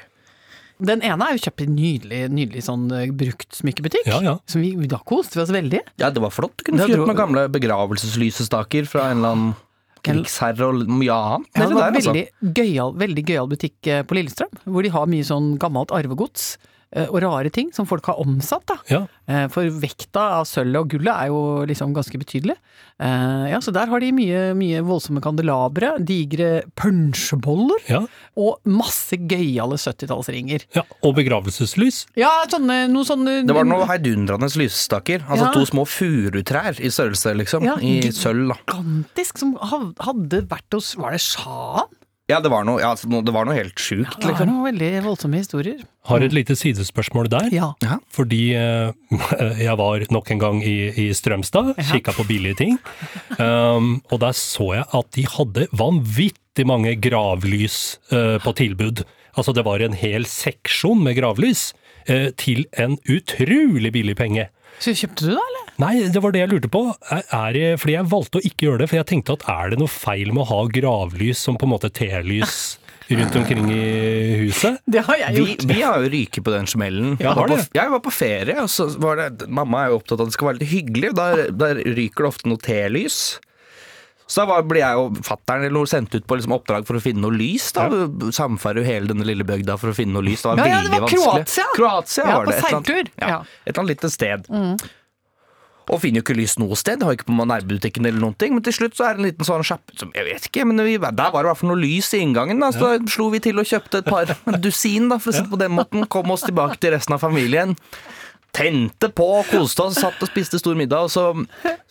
Den 0.84 1.00
ene 1.02 1.22
er 1.30 1.38
jo 1.38 1.44
kjøpt 1.50 1.62
i 1.62 1.64
en 1.70 1.76
nydelig, 1.78 2.22
nydelig 2.34 2.64
sånn 2.66 2.92
eh, 2.92 3.08
bruktsmykkebutikk. 3.16 4.06
Ja, 4.10 4.20
ja. 4.22 4.38
Som 4.46 4.62
vi, 4.62 4.74
da 4.88 4.98
koste 4.98 5.36
vi 5.40 5.42
oss 5.46 5.50
veldig. 5.54 5.80
Ja, 5.98 6.10
det 6.10 6.20
var 6.20 6.30
flott. 6.34 6.58
Du 6.58 6.64
kunne 6.72 6.84
fyrt 6.90 7.08
med 7.08 7.16
gamle 7.16 7.48
begravelseslysestaker 7.48 8.86
fra 8.90 9.12
en 9.12 9.18
eller 9.22 9.30
annen 9.32 9.56
krigsherre 10.04 10.68
og 10.70 10.84
mye 10.90 11.16
annet. 11.16 11.50
Ja, 11.56 11.68
det 11.68 11.78
var 11.78 11.88
der, 11.88 11.98
altså. 12.00 12.14
veldig 12.14 12.54
gøyal, 12.60 12.94
veldig 13.00 13.26
gøyal 13.30 13.50
butikk 13.52 13.90
eh, 13.90 14.04
på 14.08 14.18
Lillestrøm, 14.18 14.62
hvor 14.68 14.86
de 14.86 14.94
har 14.94 15.10
mye 15.12 15.28
sånn 15.28 15.54
gammelt 15.62 15.94
arvegods 15.96 16.54
og 17.10 17.22
rare 17.24 17.50
ting 17.50 17.72
som 17.74 17.86
folk 17.90 18.06
har 18.06 18.20
omsatt. 18.22 18.66
da. 18.68 18.76
Ja. 18.90 19.02
Eh, 19.28 19.48
For 19.48 19.64
vekta 19.70 20.40
av 20.40 20.46
sølvet 20.46 20.80
og 20.82 20.90
gullet 20.90 21.14
er 21.16 21.28
jo 21.28 21.66
liksom 21.66 21.94
ganske 21.94 22.18
betydelig. 22.22 22.56
Eh, 23.00 23.50
Ja, 23.50 23.60
Så 23.60 23.72
der 23.74 23.88
har 23.88 24.00
de 24.00 24.12
mye, 24.12 24.54
mye 24.54 24.82
voldsomme 24.86 25.22
kandelabre, 25.22 25.98
digre 26.04 26.64
punsjeboller 26.76 27.82
Ja, 27.90 28.02
og 28.38 28.60
masse 28.66 29.18
gøyale 29.18 29.78
70-tallsringer. 29.78 30.66
ja. 30.76 30.84
Og 31.04 31.16
begravelseslys. 31.16 32.06
Ja, 32.16 32.30
sånne, 32.50 32.88
noe 32.92 33.04
sånne 33.04 33.46
Det 33.48 33.56
var 33.56 33.64
noen 33.66 33.88
heidundrende 33.88 34.50
lysstaker. 34.56 35.24
Altså 35.28 35.46
Ja. 35.48 35.52
to 35.54 35.66
små 35.66 35.86
furutrær 35.88 36.80
i 36.80 36.90
størrelse, 36.90 37.36
liksom. 37.36 37.64
Ja, 37.66 37.76
I 37.78 38.12
sølv, 38.12 38.50
da. 38.50 38.56
gigantisk 38.74 39.38
som 39.40 39.56
hadde 39.56 40.48
vært 40.48 40.72
hos 40.74 40.94
Var 40.96 41.12
det 41.12 41.20
sjahen? 41.22 41.88
Ja, 42.32 42.38
det 42.40 42.54
var 42.54 42.64
noe, 42.64 42.80
ja, 42.80 42.94
altså, 42.94 43.10
det 43.20 43.34
var 43.36 43.44
noe 43.44 43.56
helt 43.58 43.76
sjukt, 43.76 44.16
Det 44.16 44.30
var 44.30 44.32
liksom. 44.32 44.48
noen 44.48 44.68
veldig 44.70 44.92
voldsomme 45.04 45.42
historier. 45.42 45.82
Har 46.08 46.24
et 46.24 46.36
lite 46.36 46.56
sidespørsmål 46.56 47.28
der. 47.34 47.50
Ja. 47.52 47.98
Fordi 48.16 48.56
eh, 48.56 48.94
jeg 49.60 49.76
var 49.80 50.06
nok 50.08 50.32
en 50.32 50.40
gang 50.40 50.62
i, 50.64 50.88
i 51.04 51.10
Strømstad, 51.12 51.74
kikka 51.92 52.16
på 52.16 52.24
billige 52.30 52.56
ting. 52.62 52.80
Um, 53.36 53.98
og 54.08 54.22
der 54.24 54.32
så 54.40 54.70
jeg 54.78 54.88
at 54.88 55.12
de 55.18 55.28
hadde 55.36 55.68
vanvittig 55.76 56.68
mange 56.70 56.96
gravlys 57.04 58.00
eh, 58.16 58.40
på 58.40 58.56
tilbud. 58.56 59.04
Altså 59.36 59.52
det 59.52 59.68
var 59.68 59.84
en 59.84 59.96
hel 59.98 60.24
seksjon 60.30 61.04
med 61.04 61.20
gravlys 61.20 61.74
eh, 62.08 62.30
til 62.40 62.64
en 62.80 62.96
utrolig 63.04 63.92
billig 63.92 64.16
penge. 64.20 64.48
Så 64.82 64.94
kjøpte 64.98 65.26
du 65.28 65.32
det, 65.34 65.42
eller? 65.44 65.66
Nei, 65.82 65.94
det 66.14 66.22
var 66.24 66.32
det 66.36 66.42
jeg 66.44 66.50
lurte 66.54 66.70
på. 66.74 66.82
Er, 67.12 67.56
jeg, 67.58 67.80
fordi 67.82 67.94
jeg 67.96 68.08
valgte 68.12 68.40
å 68.40 68.46
ikke 68.50 68.66
gjøre 68.68 68.82
det, 68.84 68.88
for 68.92 69.00
jeg 69.00 69.08
tenkte 69.14 69.36
at 69.38 69.46
er 69.50 69.74
det 69.74 69.80
noe 69.82 69.92
feil 69.92 70.32
med 70.34 70.44
å 70.44 70.50
ha 70.52 70.62
gravlys 70.74 71.40
som 71.48 71.58
på 71.58 71.66
en 71.68 71.72
måte 71.76 71.90
T-lys 71.94 72.58
rundt 73.14 73.36
omkring 73.40 73.70
i 73.74 73.80
huset? 74.44 74.82
Det 74.90 75.04
har 75.08 75.18
jeg 75.22 75.40
gjort. 75.40 75.66
vi 75.72 75.80
har 75.82 76.04
jo 76.04 76.12
ryket 76.14 76.44
på 76.46 76.54
den 76.56 76.68
smellen. 76.70 77.16
Ja, 77.20 77.30
Jeg 77.32 77.40
har 77.40 77.54
det. 77.54 77.60
jeg 77.80 77.94
var 77.96 78.04
på 78.06 78.14
ferie, 78.16 78.58
og 78.64 78.70
så 78.74 78.90
var 79.02 79.22
det 79.22 79.48
Mamma 79.50 79.86
er 79.86 79.94
jo 79.94 80.02
opptatt 80.02 80.20
av 80.20 80.28
at 80.28 80.34
det 80.34 80.38
skal 80.38 80.52
være 80.52 80.62
litt 80.62 80.72
hyggelig, 80.74 81.14
og 81.14 81.20
der, 81.22 81.44
der 81.64 81.82
ryker 81.98 82.26
det 82.28 82.32
ofte 82.34 82.50
noe 82.54 82.64
telys. 82.64 83.20
Så 84.28 84.46
da 84.48 84.62
ble 84.66 84.80
jeg 84.80 84.96
og 84.98 85.18
fatter'n 85.26 85.88
sendt 85.90 86.16
ut 86.16 86.26
på 86.26 86.38
liksom 86.40 86.54
oppdrag 86.56 86.86
for 86.88 86.96
å 86.98 87.02
finne 87.04 87.22
noe 87.22 87.36
lys. 87.36 87.72
da 87.76 87.90
Samfare 88.32 88.80
jo 88.82 88.88
hele 88.88 89.08
denne 89.12 89.26
lille 89.28 89.44
bygda 89.44 89.78
for 89.78 89.92
å 89.92 89.96
finne 89.98 90.14
noe 90.16 90.24
lys. 90.26 90.42
Det 90.42 90.50
var 90.54 90.58
Ja, 90.58 90.66
ja, 90.66 90.82
det 90.82 90.90
var 90.92 91.08
vanskelig. 91.08 91.24
Kroatia. 91.24 91.66
Kroatia 91.76 92.24
Ja, 92.26 92.38
var 92.38 92.46
det. 92.46 92.54
Annet- 92.64 92.70
seiltur. 92.72 93.12
Ja, 93.20 93.28
Ja. 93.28 93.40
et 93.68 93.78
eller 93.78 93.84
annet 93.84 93.96
lite 93.98 94.10
sted. 94.10 94.48
Og 95.92 96.00
finner 96.00 96.22
jo 96.22 96.24
ikke 96.24 96.38
lys 96.40 96.58
noe 96.58 96.76
sted. 96.80 97.04
Har 97.04 97.12
ikke 97.12 97.28
på 97.28 97.36
nærbutikken 97.46 98.06
eller 98.08 98.20
noen 98.24 98.38
ting. 98.40 98.54
Men 98.56 98.64
til 98.64 98.72
slutt 98.72 98.96
så 98.96 99.04
er 99.10 99.16
det 99.18 99.20
en 99.20 99.26
liten 99.32 99.46
sånn 99.46 99.66
sjappe 99.68 99.92
som 100.00 100.14
Jeg 100.16 100.24
vet 100.26 100.48
ikke, 100.48 100.66
men 100.66 100.78
vi, 100.86 100.96
der 100.98 101.12
var 101.12 101.44
det 101.44 101.44
i 101.44 101.50
hvert 101.52 101.58
fall 101.60 101.70
noe 101.76 101.82
lys 101.84 102.14
i 102.16 102.22
inngangen. 102.24 102.60
Da. 102.64 102.72
Så 102.72 102.80
da 102.80 103.12
slo 103.12 103.30
vi 103.30 103.40
til 103.44 103.60
og 103.60 103.66
kjøpte 103.68 103.98
et 104.00 104.06
par 104.06 104.26
dusin, 104.64 105.10
da, 105.10 105.18
for 105.20 105.32
å 105.32 105.36
si 105.36 105.42
det 105.44 105.52
på 105.52 105.60
den 105.60 105.72
måten. 105.76 106.08
Kom 106.08 106.32
oss 106.32 106.44
tilbake 106.48 106.80
til 106.80 106.92
resten 106.96 107.14
av 107.14 107.20
familien. 107.20 107.76
Tente 108.54 109.10
på, 109.10 109.28
koste 109.50 109.82
oss, 109.82 109.98
satt 109.98 110.20
og 110.22 110.30
spiste 110.30 110.60
stor 110.62 110.78
middag. 110.78 111.08
Og 111.08 111.10
så 111.10 111.24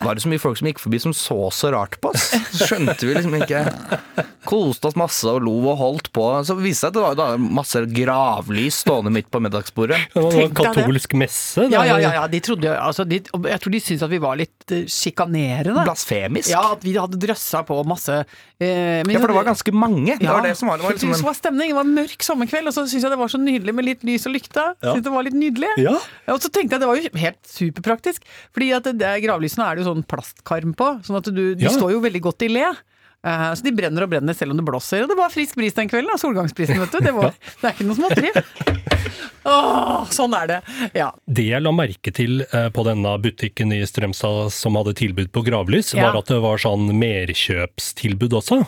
var 0.03 0.15
det 0.15 0.23
så 0.23 0.31
mye 0.31 0.43
folk 0.43 0.61
som 0.61 0.69
gikk 0.71 0.83
forbi 0.83 1.01
som 1.03 1.15
så 1.17 1.49
så 1.51 1.73
rart 1.75 1.97
på 2.03 2.13
oss. 2.13 2.29
Skjønte 2.55 3.03
vi 3.03 3.17
liksom 3.17 3.35
ikke 3.41 3.65
Koste 4.47 4.89
oss 4.91 4.97
masse 4.99 5.27
og 5.31 5.43
lo 5.47 5.55
og 5.71 5.77
holdt 5.79 6.09
på. 6.15 6.25
Så 6.47 6.57
viste 6.59 6.91
det 6.91 6.93
seg 6.93 6.93
at 6.93 6.97
det 6.97 7.03
var 7.03 7.19
da 7.19 7.27
masse 7.59 7.83
gravlys 7.95 8.81
stående 8.83 9.13
midt 9.15 9.29
på 9.31 9.41
middagsbordet. 9.43 10.01
Det 10.15 10.23
var 10.25 10.39
en 10.43 10.55
katolsk 10.57 11.15
messe. 11.19 11.67
Ja, 11.71 11.85
ja, 11.87 11.99
ja, 12.03 12.11
ja, 12.19 12.25
de 12.31 12.41
trodde 12.43 12.67
jo 12.67 12.73
altså, 12.75 13.07
de, 13.07 13.21
Jeg 13.23 13.63
tror 13.63 13.75
de 13.75 13.81
syntes 13.83 14.07
at 14.07 14.13
vi 14.13 14.21
var 14.23 14.39
litt 14.41 14.75
eh, 14.75 14.85
sjikanerende. 14.91 15.85
Blasfemisk. 15.87 16.51
Ja, 16.51 16.65
at 16.77 16.83
vi 16.87 16.95
hadde 16.99 17.21
drøssa 17.23 17.63
på 17.67 17.79
masse 17.87 18.19
eh, 18.23 19.03
men 19.03 19.15
Ja, 19.15 19.23
for 19.23 19.31
det 19.31 19.39
var 19.39 19.49
ganske 19.51 19.75
mange. 19.75 20.19
Det 20.19 20.31
var 20.31 20.47
det 20.47 20.57
som 20.59 20.71
var, 20.71 20.83
det 20.83 20.89
var 20.89 20.97
liksom 20.99 21.15
en, 21.15 21.25
var 21.27 21.39
stemning. 21.39 21.75
Det 21.75 21.79
var 21.79 21.91
mørk 21.91 22.27
sommerkveld, 22.27 22.71
og 22.71 22.77
så 22.77 22.87
syntes 22.87 23.07
jeg 23.07 23.15
det 23.15 23.21
var 23.23 23.35
så 23.35 23.43
nydelig 23.43 23.77
med 23.79 23.89
litt 23.91 24.07
lys 24.07 24.27
og 24.31 24.37
lykte. 24.37 24.67
Synes 24.83 25.07
det 25.07 25.15
var 25.15 25.27
litt 25.27 25.39
nydelig. 25.39 25.71
Ja. 25.83 25.97
Og 26.35 26.43
så 26.43 26.52
tenkte 26.53 26.77
jeg 26.77 26.85
det 26.85 26.89
var 26.93 27.01
jo 27.01 27.13
helt 27.25 27.43
superpraktisk, 27.49 28.25
fordi 28.55 28.71
at 28.77 28.85
det, 28.93 29.13
gravlysene 29.25 29.67
er 29.67 29.77
det 29.77 29.85
jo 29.85 29.91
sånn 29.95 30.07
plastkarm 30.09 30.77
på, 30.79 30.93
sånn 31.07 31.19
at 31.23 31.31
du, 31.33 31.45
de 31.55 31.65
Ja. 31.69 31.75
står 31.75 31.93
jo 31.97 32.01
veldig 32.05 32.23
godt 32.29 32.43
i 32.47 32.53
le. 32.53 32.69
Eh, 33.25 33.53
så 33.55 33.63
de 33.63 33.71
brenner 33.71 34.03
og 34.03 34.11
brenner 34.11 34.35
selv 34.35 34.51
om 34.51 34.59
det 34.59 34.65
blåser. 34.67 35.05
Og 35.05 35.09
det 35.13 35.15
var 35.17 35.31
frisk 35.31 35.55
bris 35.55 35.75
den 35.77 35.87
kvelden, 35.89 36.11
da, 36.11 36.17
solgangsprisen, 36.19 36.81
vet 36.83 36.91
du. 36.91 36.99
Det, 37.07 37.13
var, 37.15 37.31
det 37.61 37.69
er 37.69 37.77
ikke 37.77 37.87
noe 37.87 37.95
småtteri. 38.01 38.33
Åh, 39.45 40.07
sånn 40.15 40.35
er 40.39 40.47
det. 40.51 40.57
Ja. 40.99 41.09
Det 41.27 41.45
jeg 41.49 41.63
la 41.65 41.73
merke 41.75 42.13
til 42.15 42.45
eh, 42.49 42.69
på 42.75 42.85
denne 42.87 43.15
butikken 43.23 43.73
i 43.75 43.81
Strømstad 43.87 44.53
som 44.55 44.75
hadde 44.79 44.95
tilbud 44.99 45.31
på 45.35 45.43
gravlys, 45.47 45.95
Ja. 45.95 46.11
var 46.11 46.21
at 46.23 46.31
det 46.31 46.41
var 46.43 46.59
sånn 46.63 46.91
merkjøpstilbud 46.99 48.35
også. 48.39 48.61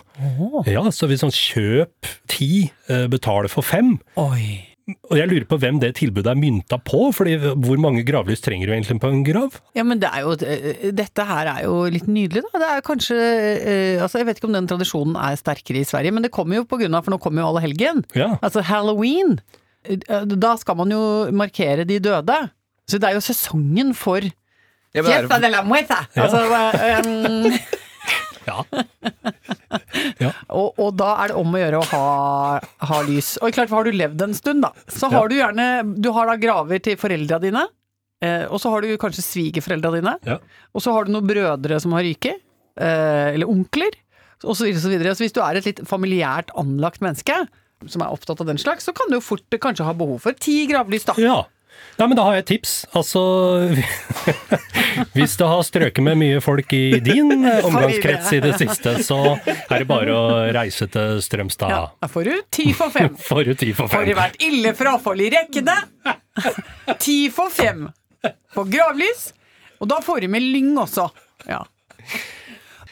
Ja, 0.70 0.82
så 0.94 1.06
hvis 1.10 1.22
sånn 1.22 1.34
kjøp 1.34 2.10
ti, 2.30 2.70
eh, 2.88 3.06
betaler 3.10 3.50
for 3.50 3.62
fem. 3.66 3.96
Oi. 4.18 4.73
Og 4.84 5.14
jeg 5.16 5.28
lurer 5.30 5.44
på 5.48 5.56
hvem 5.62 5.78
det 5.80 5.94
tilbudet 5.96 6.28
er 6.28 6.36
mynta 6.36 6.76
på, 6.84 7.06
fordi 7.16 7.38
hvor 7.40 7.78
mange 7.80 8.02
gravlys 8.04 8.42
trenger 8.44 8.68
du 8.68 8.74
egentlig 8.74 8.98
på 9.00 9.08
en 9.08 9.22
grav? 9.24 9.54
Ja, 9.78 9.84
men 9.86 10.02
det 10.02 10.10
er 10.12 10.26
jo, 10.26 10.34
eh, 10.44 10.90
dette 10.92 11.24
her 11.24 11.48
er 11.54 11.62
jo 11.64 11.78
litt 11.88 12.04
nydelig, 12.10 12.42
da. 12.50 12.60
Det 12.60 12.68
er 12.68 12.84
kanskje 12.84 13.16
eh, 13.16 14.02
Altså, 14.04 14.20
jeg 14.20 14.28
vet 14.28 14.40
ikke 14.42 14.50
om 14.50 14.56
den 14.58 14.68
tradisjonen 14.68 15.16
er 15.16 15.38
sterkere 15.40 15.80
i 15.80 15.88
Sverige, 15.88 16.12
men 16.12 16.26
det 16.26 16.32
kommer 16.36 16.60
jo 16.60 16.66
på 16.68 16.76
grunn 16.82 16.98
av 16.98 17.06
For 17.06 17.14
nå 17.14 17.20
kommer 17.24 17.40
jo 17.44 17.48
alle 17.54 17.64
helgen. 17.64 18.04
Ja. 18.18 18.34
Altså 18.44 18.60
halloween. 18.68 19.38
Eh, 19.88 19.96
Da 20.36 20.52
skal 20.60 20.76
man 20.76 20.92
jo 20.92 21.00
markere 21.32 21.88
de 21.88 21.98
døde. 22.04 22.36
Så 22.84 23.00
det 23.00 23.08
er 23.08 23.16
jo 23.16 23.24
sesongen 23.24 23.94
for 23.96 24.20
Fiesta 24.94 25.40
de 25.42 25.48
la 25.50 25.64
muerte! 25.66 25.96
Altså, 26.14 26.44
um, 27.08 27.48
Ja. 28.46 28.60
og, 30.48 30.78
og 30.78 30.90
da 30.98 31.10
er 31.22 31.32
det 31.32 31.38
om 31.40 31.54
å 31.54 31.62
gjøre 31.62 31.80
å 31.80 31.88
ha, 31.92 32.04
ha 32.90 33.00
lys. 33.06 33.34
Og 33.40 33.54
klart, 33.56 33.72
har 33.74 33.86
du 33.86 33.94
levd 33.94 34.26
en 34.26 34.36
stund, 34.36 34.64
da, 34.66 34.72
så 34.90 35.10
har 35.12 35.30
du 35.30 35.36
gjerne 35.38 35.68
Du 35.98 36.10
har 36.16 36.30
da 36.30 36.36
graver 36.40 36.82
til 36.84 36.98
foreldra 37.00 37.40
dine. 37.42 37.66
Eh, 38.24 38.44
og 38.48 38.60
så 38.62 38.72
har 38.72 38.84
du 38.84 38.94
kanskje 39.00 39.24
svigerforeldra 39.26 39.92
dine. 39.96 40.16
Ja. 40.26 40.38
Og 40.74 40.84
så 40.84 40.94
har 40.94 41.06
du 41.06 41.14
noen 41.14 41.28
brødre 41.28 41.80
som 41.82 41.94
har 41.96 42.06
ryket. 42.06 42.42
Eh, 42.80 43.34
eller 43.34 43.50
onkler. 43.50 43.96
Og 44.44 44.56
så 44.58 44.66
videre, 44.66 44.82
så 44.82 44.92
videre. 44.92 45.14
Så 45.16 45.24
hvis 45.24 45.34
du 45.36 45.42
er 45.44 45.58
et 45.58 45.68
litt 45.68 45.82
familiært 45.88 46.52
anlagt 46.58 47.04
menneske, 47.04 47.44
som 47.90 48.04
er 48.04 48.14
opptatt 48.14 48.40
av 48.40 48.48
den 48.48 48.60
slags, 48.60 48.86
så 48.86 48.94
kan 48.96 49.10
du 49.10 49.18
jo 49.18 49.24
fort 49.24 49.58
kanskje 49.60 49.86
ha 49.86 49.94
behov 49.96 50.22
for 50.24 50.36
ti 50.40 50.64
gravlys, 50.70 51.06
da. 51.10 51.16
ja. 51.20 51.42
Nei, 51.94 52.06
men 52.10 52.16
da 52.18 52.24
har 52.26 52.34
jeg 52.34 52.42
et 52.42 52.48
tips. 52.48 52.70
Altså 52.98 53.20
Hvis 55.14 55.36
det 55.38 55.46
har 55.46 55.60
strøket 55.66 56.02
med 56.02 56.18
mye 56.18 56.40
folk 56.42 56.72
i 56.74 56.98
din 57.04 57.30
omgangskrets 57.68 58.32
i 58.34 58.40
det 58.42 58.54
siste, 58.58 58.96
så 59.06 59.18
er 59.46 59.84
det 59.84 59.86
bare 59.90 60.14
å 60.14 60.24
reise 60.54 60.88
til 60.90 61.20
Strømstad. 61.22 61.70
Ja, 61.70 61.84
da 62.02 62.10
får 62.10 62.30
du 62.30 62.34
ti 62.54 62.66
for 62.76 62.90
fem. 62.94 63.14
Får 63.28 63.44
du 63.46 63.54
ti 63.58 63.70
for 63.76 63.86
fem. 63.86 64.00
Får 64.00 64.10
det 64.10 64.16
vært 64.18 64.42
ille 64.42 64.74
frafall 64.76 65.22
i 65.22 65.30
rekkene. 65.34 65.76
Ti 66.98 67.18
for 67.34 67.52
fem 67.54 67.86
på 68.54 68.66
gravlys. 68.70 69.28
Og 69.82 69.90
da 69.90 70.00
får 70.02 70.24
du 70.24 70.28
med 70.32 70.42
lyng 70.42 70.74
også. 70.80 71.08
Ja. 71.50 71.62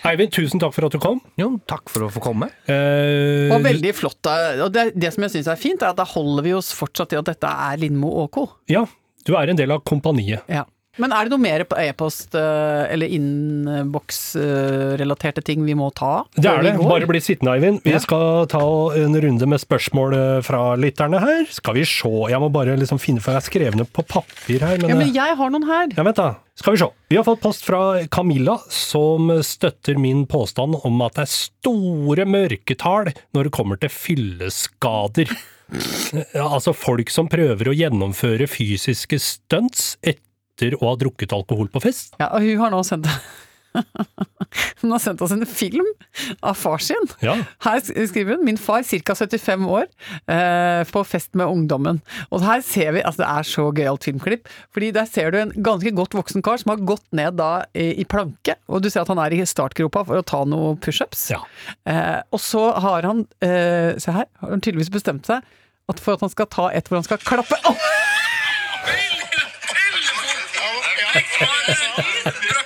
Eivind, 0.04 0.32
tusen 0.34 0.58
takk 0.58 0.74
for 0.74 0.88
at 0.88 0.94
du 0.96 0.98
kom. 1.02 1.20
Jo, 1.38 1.52
takk 1.70 1.90
for 1.92 2.08
å 2.08 2.10
få 2.10 2.20
komme. 2.24 2.48
Eh, 2.66 3.52
Og 3.54 3.62
veldig 3.62 3.92
flott. 3.94 4.18
Og 4.64 4.72
det, 4.74 4.88
det 4.98 5.12
som 5.14 5.22
jeg 5.28 5.36
syns 5.36 5.50
er 5.52 5.60
fint, 5.60 5.82
er 5.84 5.92
at 5.92 6.00
da 6.00 6.06
holder 6.10 6.42
vi 6.48 6.54
oss 6.58 6.72
fortsatt 6.74 7.12
til 7.12 7.20
at 7.22 7.28
dette 7.30 7.46
er 7.46 7.78
Lindmo 7.78 8.10
og 8.24 8.30
Co. 8.34 8.48
ja, 8.72 8.82
du 9.22 9.36
er 9.38 9.52
en 9.52 9.58
del 9.60 9.70
av 9.70 9.84
kompaniet. 9.86 10.42
Ja. 10.50 10.64
Men 11.00 11.08
er 11.16 11.24
det 11.24 11.32
noe 11.32 11.40
mer 11.40 11.62
på 11.64 11.72
e-post 11.80 12.34
eh, 12.36 12.82
eller 12.92 13.08
innboks-relaterte 13.08 15.40
ting 15.46 15.62
vi 15.64 15.72
må 15.78 15.86
ta? 15.96 16.24
Det 16.36 16.44
er 16.50 16.60
det. 16.66 16.74
Bare 16.76 17.06
bli 17.08 17.20
sittende, 17.24 17.54
Eivind. 17.56 17.80
Vi 17.84 17.92
Ja. 17.94 17.98
skal 18.02 18.44
ta 18.46 18.60
en 19.00 19.14
runde 19.16 19.46
med 19.48 19.58
spørsmål 19.62 20.12
eh, 20.14 20.40
fra 20.44 20.76
lytterne 20.76 21.18
her. 21.22 21.46
Skal 21.48 21.74
vi 21.74 21.84
se. 21.88 22.10
Jeg 22.28 22.40
må 22.40 22.50
bare 22.52 22.76
liksom 22.76 22.98
finne 23.00 23.20
for 23.24 23.32
jeg 23.32 23.40
har 23.40 23.48
skrevet 23.48 23.74
ned 23.80 23.88
på 23.92 24.02
papir 24.06 24.60
her. 24.60 24.76
Men, 24.78 24.88
Ja, 24.90 24.94
eh, 24.94 24.98
men 24.98 25.14
jeg 25.14 25.36
har 25.36 25.50
noen 25.50 25.64
her. 25.66 25.86
Ja, 25.96 26.02
vent 26.04 26.16
da. 26.16 26.34
Skal 26.60 26.72
vi 26.74 26.78
se. 26.84 26.88
Vi 27.08 27.16
har 27.16 27.24
fått 27.24 27.40
post 27.40 27.64
fra 27.64 28.04
Camilla, 28.08 28.58
som 28.68 29.30
støtter 29.42 29.96
min 29.98 30.26
påstand 30.26 30.74
om 30.84 31.00
at 31.02 31.14
det 31.14 31.22
er 31.22 31.26
store 31.32 32.24
mørketall 32.26 33.12
når 33.34 33.42
det 33.44 33.52
kommer 33.52 33.76
til 33.80 33.88
fylleskader. 33.88 35.26
Altså 36.36 36.74
folk 36.76 37.08
som 37.08 37.28
prøver 37.32 37.64
å 37.70 37.72
gjennomføre 37.72 38.44
fysiske 38.46 39.16
stunts 39.18 39.96
etter 40.04 40.20
å 40.78 40.84
ha 40.90 40.98
drukket 41.00 41.34
alkohol 41.36 41.70
på 41.72 41.82
fest. 41.84 42.14
Ja, 42.20 42.32
og 42.32 42.44
hun 42.46 42.62
har 42.62 42.74
nå 42.74 42.82
sendt 42.86 43.10
Hun 44.82 44.92
har 44.92 45.00
sendt 45.00 45.22
oss 45.24 45.32
en 45.32 45.44
film 45.48 45.86
av 46.44 46.58
far 46.58 46.82
sin. 46.82 47.08
Ja. 47.24 47.38
Her 47.64 47.80
skriver 47.80 48.36
hun 48.36 48.44
'Min 48.44 48.58
far, 48.60 48.82
ca. 48.82 49.14
75 49.14 49.64
år, 49.68 49.86
eh, 50.28 50.84
på 50.84 51.04
fest 51.06 51.34
med 51.34 51.46
ungdommen'. 51.46 52.00
Og 52.30 52.42
her 52.44 52.60
ser 52.60 52.92
vi, 52.92 53.00
altså 53.00 53.22
det 53.22 53.30
er 53.30 53.48
så 53.48 53.64
gøyalt 53.72 54.04
filmklipp, 54.04 54.48
fordi 54.72 54.92
der 54.92 55.06
ser 55.06 55.30
du 55.30 55.38
en 55.38 55.52
ganske 55.56 55.94
godt 55.94 56.16
voksen 56.18 56.42
kar 56.42 56.60
som 56.60 56.74
har 56.74 56.84
gått 56.84 57.06
ned 57.12 57.36
da 57.36 57.64
i, 57.74 58.04
planke, 58.04 58.56
og 58.68 58.82
du 58.82 58.90
ser 58.90 59.02
at 59.02 59.08
han 59.08 59.18
er 59.18 59.32
i 59.32 59.46
startgropa 59.46 60.04
for 60.04 60.20
å 60.20 60.26
ta 60.26 60.44
noen 60.44 60.76
pushups. 60.76 61.30
Ja. 61.30 61.40
Eh, 61.86 62.20
og 62.32 62.40
så 62.40 62.72
har 62.76 63.02
han, 63.02 63.26
eh, 63.40 63.96
se 63.98 64.12
her, 64.12 64.26
har 64.40 64.50
han 64.50 64.60
tydeligvis 64.60 64.92
bestemt 64.92 65.26
seg 65.26 65.42
at 65.88 66.00
for 66.00 66.14
at 66.14 66.20
han 66.20 66.30
skal 66.30 66.46
ta 66.46 66.68
et 66.70 66.88
hvor 66.88 67.00
han 67.00 67.04
skal 67.06 67.18
klappe 67.18 67.56
Au! 71.42 72.62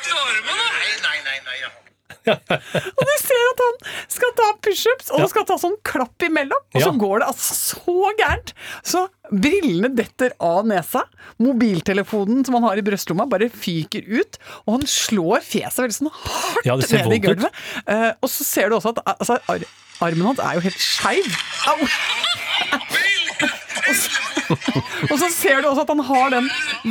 Og 2.26 3.02
du 3.06 3.12
ser 3.22 3.44
at 3.52 3.60
han 3.62 3.76
skal 4.10 4.32
ta 4.34 4.46
pushups, 4.66 5.12
og 5.14 5.20
han 5.22 5.28
skal 5.30 5.44
ta 5.46 5.56
sånn 5.62 5.76
klapp 5.86 6.24
imellom. 6.26 6.58
Og 6.74 6.82
så 6.82 6.90
går 6.98 7.22
det 7.22 7.28
altså 7.30 7.54
så 7.54 8.10
gærent. 8.18 8.50
Så 8.86 9.04
brillene 9.30 9.92
detter 9.94 10.34
av 10.42 10.66
nesa. 10.66 11.04
Mobiltelefonen 11.42 12.42
som 12.46 12.58
han 12.58 12.66
har 12.66 12.82
i 12.82 12.84
brystlomma, 12.86 13.28
bare 13.30 13.46
fyker 13.52 14.02
ut. 14.10 14.40
Og 14.66 14.78
han 14.80 14.86
slår 14.90 15.46
fjeset 15.46 15.84
veldig 15.84 15.98
sånn 16.00 16.12
hardt 16.18 16.66
Ja, 16.66 16.74
det 16.80 16.90
ser 16.90 17.06
ned 17.06 17.14
i 17.14 17.22
ut. 17.22 17.28
gulvet. 17.28 17.64
Uh, 17.86 18.10
og 18.18 18.32
så 18.32 18.48
ser 18.48 18.70
du 18.74 18.80
også 18.80 18.96
at 18.96 19.04
altså, 19.16 19.38
ar 19.46 19.66
armen 20.10 20.32
hans 20.32 20.42
er 20.42 20.58
jo 20.58 20.66
helt 20.66 20.82
skeiv. 20.82 21.30
Au! 21.70 21.78
Og 25.10 25.16
så, 25.20 25.30
ser 25.32 25.62
du 25.62 25.70
også 25.70 25.84
at 25.86 25.92
han 25.94 26.04
har 26.08 26.32
den 26.36 26.48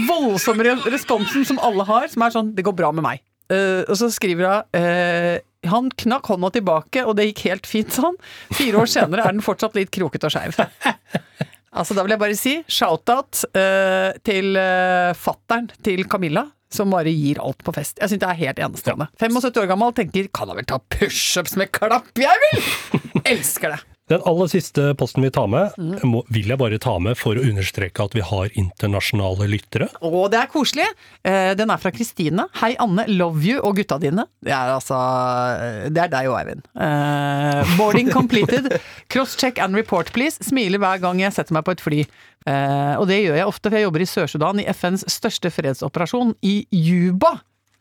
voldsomme 0.10 0.76
responsen 0.92 1.48
som 1.48 1.62
alle 1.64 1.86
har, 1.88 2.08
som 2.12 2.26
er 2.26 2.36
sånn 2.36 2.54
'det 2.56 2.66
går 2.68 2.78
bra 2.78 2.92
med 2.96 3.06
meg'. 3.06 3.24
Uh, 3.46 3.86
og 3.86 3.94
så 4.00 4.10
skriver 4.10 4.48
hun 4.50 4.82
uh, 4.82 5.38
han 5.70 5.90
knakk 5.98 6.30
hånda 6.30 6.50
tilbake, 6.56 7.04
og 7.06 7.18
det 7.18 7.28
gikk 7.30 7.44
helt 7.50 7.68
fint, 7.70 7.94
sånn. 7.94 8.18
Fire 8.54 8.82
år 8.82 8.90
senere 8.90 9.26
er 9.26 9.36
den 9.36 9.46
fortsatt 9.46 9.78
litt 9.78 9.94
krokete 9.94 10.30
og 10.30 10.34
skeiv. 10.34 10.58
Altså, 11.76 11.92
da 11.92 12.06
vil 12.06 12.14
jeg 12.14 12.22
bare 12.22 12.36
si 12.40 12.52
shout-out 12.72 13.42
uh, 13.52 14.16
til 14.24 14.56
uh, 14.56 15.12
fattern 15.20 15.68
til 15.84 16.06
Camilla, 16.08 16.46
som 16.72 16.94
bare 16.96 17.12
gir 17.12 17.42
alt 17.44 17.66
på 17.68 17.74
fest. 17.76 18.00
Jeg 18.00 18.14
syns 18.14 18.24
det 18.24 18.30
er 18.30 18.40
helt 18.46 18.62
enestående. 18.64 19.10
75 19.20 19.60
år 19.60 19.68
gammel, 19.74 19.92
tenker 19.98 20.32
kan 20.32 20.48
da 20.48 20.56
vel 20.56 20.70
ta 20.70 20.80
pushups 20.80 21.58
med 21.60 21.74
klapp, 21.76 22.14
jeg 22.16 22.46
vil! 22.46 23.05
Elsker 23.26 23.76
det. 23.76 23.82
Den 24.06 24.22
aller 24.30 24.46
siste 24.52 24.92
posten 24.94 25.24
vi 25.26 25.32
tar 25.34 25.48
med, 25.50 25.72
Mm. 25.82 25.96
må, 26.06 26.20
vil 26.30 26.46
jeg 26.52 26.60
bare 26.62 26.78
ta 26.78 26.92
med 27.02 27.18
for 27.18 27.34
å 27.34 27.42
understreke 27.42 28.04
at 28.06 28.14
vi 28.14 28.22
har 28.22 28.52
internasjonale 28.54 29.48
lyttere. 29.50 29.88
Å, 29.98 30.28
det 30.30 30.38
er 30.44 30.52
koselig. 30.54 30.86
Eh, 31.26 31.56
den 31.58 31.72
er 31.74 31.78
fra 31.82 31.90
Kristine. 31.90 32.46
Hei, 32.62 32.76
Anne. 32.78 33.08
Love 33.10 33.42
you 33.42 33.58
og 33.66 33.80
gutta 33.80 33.98
dine. 33.98 34.28
Det 34.46 34.54
er 34.54 34.70
altså 34.76 35.00
Det 35.90 36.04
er 36.04 36.12
deg 36.14 36.30
og 36.30 36.38
Eivind. 36.38 36.62
Uh, 36.78 37.66
boarding 37.80 38.12
completed. 38.14 38.70
Cross-check 39.10 39.58
and 39.58 39.74
report, 39.76 40.14
please. 40.14 40.38
Smiler 40.46 40.78
hver 40.78 41.02
gang 41.02 41.24
jeg 41.24 41.34
setter 41.34 41.58
meg 41.58 41.66
på 41.66 41.74
et 41.74 41.82
fly. 41.82 42.04
Uh, 42.46 43.02
og 43.02 43.08
det 43.10 43.24
gjør 43.24 43.40
jeg 43.42 43.50
ofte, 43.50 43.72
for 43.72 43.80
jeg 43.80 43.88
jobber 43.88 44.06
i 44.06 44.10
Sør-Sudan, 44.12 44.62
i 44.62 44.68
FNs 44.70 45.08
største 45.10 45.50
fredsoperasjon, 45.50 46.36
i 46.46 46.68
Juba. 46.70 47.40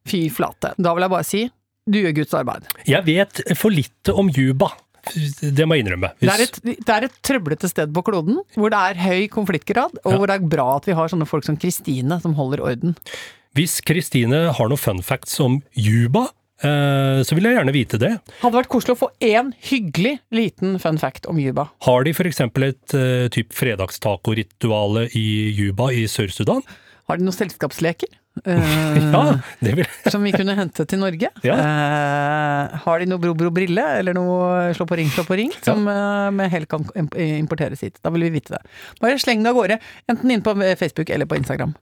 Fy 0.08 0.30
flate. 0.32 0.72
Da 0.80 0.96
vil 0.96 1.04
jeg 1.04 1.12
bare 1.18 1.28
si 1.28 1.44
du 1.84 1.98
gjør 2.00 2.14
Guds 2.16 2.32
arbeid. 2.32 2.64
Jeg 2.88 3.04
vet 3.04 3.42
for 3.60 3.68
lite 3.68 4.14
om 4.16 4.30
Juba. 4.32 4.70
Det 5.12 5.66
må 5.68 5.76
jeg 5.76 5.84
innrømme. 5.86 6.12
Det 6.18 6.28
Hvis- 6.28 6.34
er, 6.34 6.42
et, 6.42 6.60
det 6.84 6.94
er 6.96 7.04
et 7.08 7.16
trøblete 7.22 7.68
sted 7.70 7.92
på 7.92 8.02
kloden, 8.06 8.38
hvor 8.56 8.70
det 8.72 8.80
er 8.80 9.02
høy 9.04 9.28
konfliktgrad, 9.28 9.98
og 10.04 10.12
Ja. 10.12 10.16
hvor 10.18 10.26
det 10.30 10.36
er 10.40 10.48
bra 10.48 10.76
at 10.76 10.86
vi 10.86 10.92
har 10.96 11.08
sånne 11.08 11.26
folk 11.28 11.44
som 11.44 11.56
Kristine, 11.56 12.20
som 12.22 12.34
holder 12.34 12.60
orden. 12.64 12.96
Hvis 13.54 13.80
Kristine 13.84 14.52
har 14.52 14.68
noen 14.68 14.78
fun 14.80 15.02
facts 15.02 15.38
om 15.40 15.60
Juba, 15.76 16.24
eh, 16.64 17.22
så 17.22 17.34
vil 17.36 17.44
jeg 17.44 17.54
gjerne 17.58 17.72
vite 17.72 17.98
det. 18.00 18.12
Hadde 18.40 18.56
vært 18.56 18.68
koselig 18.72 18.96
å 18.96 19.02
få 19.04 19.10
én 19.20 19.52
hyggelig 19.70 20.18
liten 20.32 20.78
fun 20.80 20.98
fact 20.98 21.26
om 21.30 21.38
Juba. 21.38 21.68
Har 21.82 22.02
de 22.04 22.10
f.eks. 22.12 22.40
et 22.40 22.94
uh, 22.94 23.28
typ 23.28 23.52
fredagstacorituale 23.52 25.08
i 25.14 25.52
Juba 25.54 25.90
i 25.92 26.04
Sør-Sudan? 26.10 26.62
Har 27.08 27.18
de 27.18 27.24
noen 27.26 27.36
selskapsleker? 27.36 28.08
Eh, 28.46 29.12
Ja, 29.12 29.22
det 29.60 29.74
vil 29.78 29.86
Som 30.10 30.24
vi 30.26 30.32
kunne 30.34 30.56
hente 30.58 30.86
til 30.90 30.98
Norge? 31.02 31.30
Ja. 31.46 31.54
Eh, 31.60 32.74
har 32.84 32.98
de 33.02 33.06
noe 33.10 33.22
Bro 33.22 33.34
Bro 33.38 33.50
Brille, 33.54 33.84
eller 34.00 34.16
noe 34.16 34.72
Slå 34.74 34.86
på 34.90 34.98
ring, 34.98 35.10
slå 35.14 35.24
på 35.28 35.38
ring, 35.38 35.52
som 35.64 35.86
eh, 35.88 36.30
med 36.34 36.50
hell 36.52 36.66
kan 36.70 36.84
imp- 36.98 37.16
importeres 37.38 37.84
hit? 37.86 38.00
Da 38.02 38.10
vil 38.14 38.26
vi 38.28 38.34
vite 38.40 38.56
det. 38.56 38.62
Bare 39.02 39.18
sleng 39.22 39.44
det 39.44 39.52
av 39.54 39.58
gårde, 39.60 39.78
enten 40.10 40.30
inn 40.34 40.42
på 40.44 40.56
Facebook 40.80 41.10
eller 41.14 41.26
på 41.30 41.38
Instagram. 41.38 41.74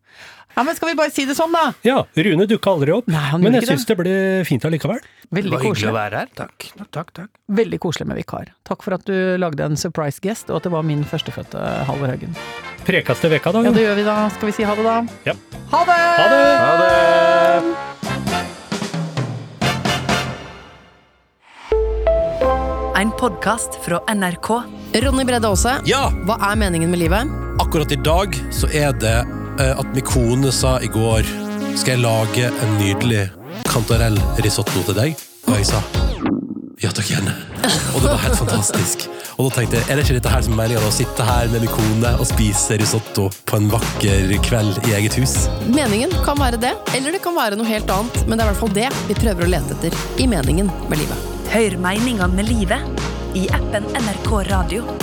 Ja, 0.52 0.60
men 0.68 0.76
skal 0.76 0.90
vi 0.90 0.96
bare 0.98 1.08
si 1.14 1.24
det 1.24 1.32
sånn, 1.38 1.54
da? 1.56 1.70
Ja, 1.86 2.02
Rune 2.12 2.44
dukka 2.44 2.74
aldri 2.74 2.92
opp, 2.92 3.06
Nei, 3.08 3.22
men 3.40 3.54
jeg 3.56 3.62
ikke 3.62 3.70
syns 3.72 3.86
det 3.88 3.94
ble 3.96 4.12
fint 4.44 4.66
allikevel. 4.68 4.98
Det 5.00 5.38
Veldig 5.38 5.54
koselig. 5.62 5.70
hyggelig 5.70 5.88
å 5.88 5.96
være 5.96 6.18
her. 6.20 6.28
Takk. 6.36 6.66
takk, 6.92 7.12
takk. 7.16 7.30
Veldig 7.56 7.78
koselig 7.80 8.06
med 8.10 8.20
vikar. 8.20 8.50
Takk 8.68 8.84
for 8.84 8.98
at 8.98 9.06
du 9.08 9.14
lagde 9.40 9.64
en 9.64 9.80
surprise 9.80 10.20
guest, 10.20 10.52
og 10.52 10.60
at 10.60 10.68
det 10.68 10.74
var 10.76 10.84
min 10.84 11.06
førstefødte 11.08 11.62
Halvor 11.88 12.12
Haugen. 12.12 12.36
Prekas 12.84 13.24
til 13.24 13.32
veka, 13.32 13.54
da. 13.56 13.64
Ja, 13.64 13.72
det 13.72 13.86
gjør 13.86 13.96
vi 14.02 14.04
da. 14.10 14.18
Skal 14.36 14.50
vi 14.52 14.56
si 14.58 14.68
ha 14.68 14.76
det, 14.76 14.84
da? 14.84 14.98
Ja. 15.30 15.38
Ha 15.72 15.84
det! 15.88 16.00
Ha 16.20 16.28
det! 16.36 16.41
Ha 16.42 16.72
det! 16.82 17.62
En 23.02 23.10
podkast 23.18 23.78
fra 23.84 24.00
NRK. 24.14 24.48
Ronny 25.02 25.24
Bredde 25.24 25.48
Aase, 25.48 25.72
Ja, 25.88 26.06
hva 26.26 26.36
er 26.52 26.58
meningen 26.60 26.90
med 26.92 27.00
livet? 27.02 27.38
akkurat 27.62 27.92
i 27.92 27.96
dag 27.96 28.34
så 28.52 28.66
er 28.74 28.92
det 29.00 29.14
eh, 29.60 29.72
at 29.78 29.88
min 29.94 30.04
kone 30.04 30.50
sa 30.52 30.78
i 30.82 30.88
går 30.90 31.22
Skal 31.76 31.94
jeg 31.94 32.02
lage 32.02 32.48
en 32.50 32.72
nydelig 32.80 33.26
kantarellrisotto 33.68 34.82
til 34.88 34.96
deg? 34.98 35.14
Og 35.48 35.56
jeg 35.60 35.66
sa 35.72 35.82
ja 36.82 36.90
takk, 36.90 37.06
gjerne. 37.12 37.30
Og 37.94 38.00
det 38.02 38.08
var 38.10 38.18
helt 38.24 38.34
fantastisk. 38.40 39.04
Og 39.42 39.48
da 39.50 39.56
tenkte 39.56 39.80
jeg, 39.80 39.88
er 39.90 39.98
det 39.98 40.04
ikke 40.04 40.14
dette 40.20 40.30
her 40.30 40.42
som 40.46 40.52
er 40.54 40.60
meningen? 40.60 40.84
Å 40.86 40.94
sitte 40.94 41.24
her 41.26 41.48
med 41.50 41.64
min 41.64 41.72
kone 41.72 42.12
og 42.14 42.28
spise 42.30 42.78
risotto 42.78 43.24
på 43.50 43.58
en 43.58 43.66
vakker 43.72 44.30
kveld 44.46 44.78
i 44.86 44.94
eget 45.00 45.18
hus? 45.18 45.34
Meningen 45.66 46.14
kan 46.22 46.38
være 46.38 46.60
det, 46.62 46.70
eller 46.94 47.16
det 47.16 47.24
kan 47.26 47.34
være 47.34 47.58
noe 47.58 47.66
helt 47.66 47.90
annet, 47.90 48.22
men 48.28 48.38
det 48.38 48.44
er 48.44 48.52
i 48.52 48.52
hvert 48.52 48.62
fall 48.62 48.76
det 48.78 48.88
vi 49.10 49.18
prøver 49.18 49.48
å 49.48 49.52
lete 49.56 49.78
etter 49.80 50.22
i 50.22 50.30
meningen 50.30 50.70
med 50.86 51.02
livet. 51.02 51.30
Hør 51.50 51.80
meninga 51.88 52.30
med 52.30 52.52
livet 52.54 53.02
i 53.34 53.48
appen 53.50 53.90
NRK 53.98 54.36
Radio. 54.52 55.01